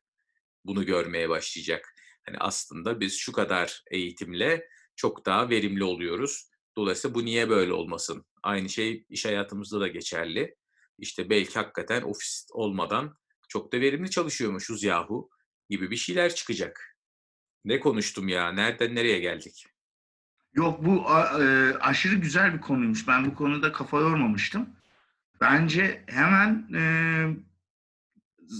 bunu 0.65 0.85
görmeye 0.85 1.29
başlayacak. 1.29 1.95
Hani 2.25 2.37
aslında 2.37 2.99
biz 2.99 3.17
şu 3.17 3.31
kadar 3.31 3.83
eğitimle 3.91 4.67
çok 4.95 5.25
daha 5.25 5.49
verimli 5.49 5.83
oluyoruz. 5.83 6.49
Dolayısıyla 6.77 7.15
bu 7.15 7.25
niye 7.25 7.49
böyle 7.49 7.73
olmasın? 7.73 8.25
Aynı 8.43 8.69
şey 8.69 9.05
iş 9.09 9.25
hayatımızda 9.25 9.79
da 9.79 9.87
geçerli. 9.87 10.55
İşte 10.97 11.29
belki 11.29 11.53
hakikaten 11.53 12.01
ofis 12.01 12.47
olmadan 12.51 13.17
çok 13.47 13.73
da 13.73 13.81
verimli 13.81 14.09
çalışıyormuşuz 14.09 14.83
yahu 14.83 15.29
gibi 15.69 15.91
bir 15.91 15.95
şeyler 15.95 16.35
çıkacak. 16.35 16.97
Ne 17.65 17.79
konuştum 17.79 18.27
ya? 18.27 18.51
Nereden 18.51 18.95
nereye 18.95 19.19
geldik? 19.19 19.65
Yok 20.53 20.85
bu 20.85 21.05
e, 21.41 21.73
aşırı 21.79 22.15
güzel 22.15 22.53
bir 22.53 22.61
konuymuş. 22.61 23.07
Ben 23.07 23.25
bu 23.25 23.35
konuda 23.35 23.71
kafa 23.71 23.99
yormamıştım. 23.99 24.69
Bence 25.41 26.03
hemen 26.07 26.67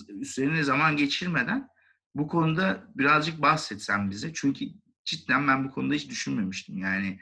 üzerine 0.08 0.64
zaman 0.64 0.98
geçirmeden 0.98 1.71
bu 2.16 2.28
konuda 2.28 2.88
birazcık 2.96 3.42
bahsetsen 3.42 4.12
bize. 4.12 4.34
Çünkü 4.34 4.66
cidden 5.06 5.48
ben 5.48 5.66
bu 5.66 5.72
konuda 5.72 5.94
hiç 5.94 6.10
düşünmemiştim. 6.10 6.78
Yani 6.78 7.20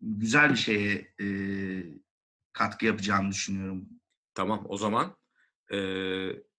güzel 0.00 0.50
bir 0.50 0.56
şeye 0.56 1.14
e, 1.20 1.26
katkı 2.52 2.86
yapacağını 2.86 3.30
düşünüyorum. 3.30 3.88
Tamam 4.34 4.66
o 4.68 4.76
zaman 4.76 5.16
e, 5.72 5.78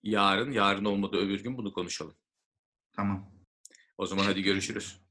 yarın, 0.04 0.52
yarın 0.52 0.86
olmadı 0.86 1.18
öbür 1.18 1.44
gün 1.44 1.58
bunu 1.58 1.74
konuşalım. 1.74 2.16
Tamam. 2.92 3.32
O 3.98 4.06
zaman 4.06 4.24
hadi 4.24 4.44
görüşürüz. 4.44 5.02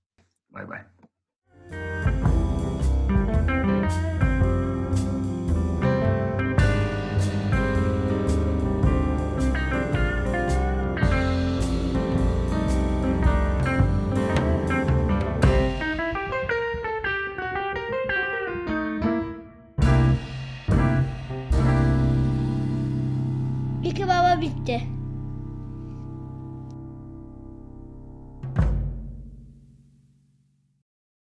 Bay 0.51 0.69
bay. 0.69 0.87
Bitti. 24.41 24.96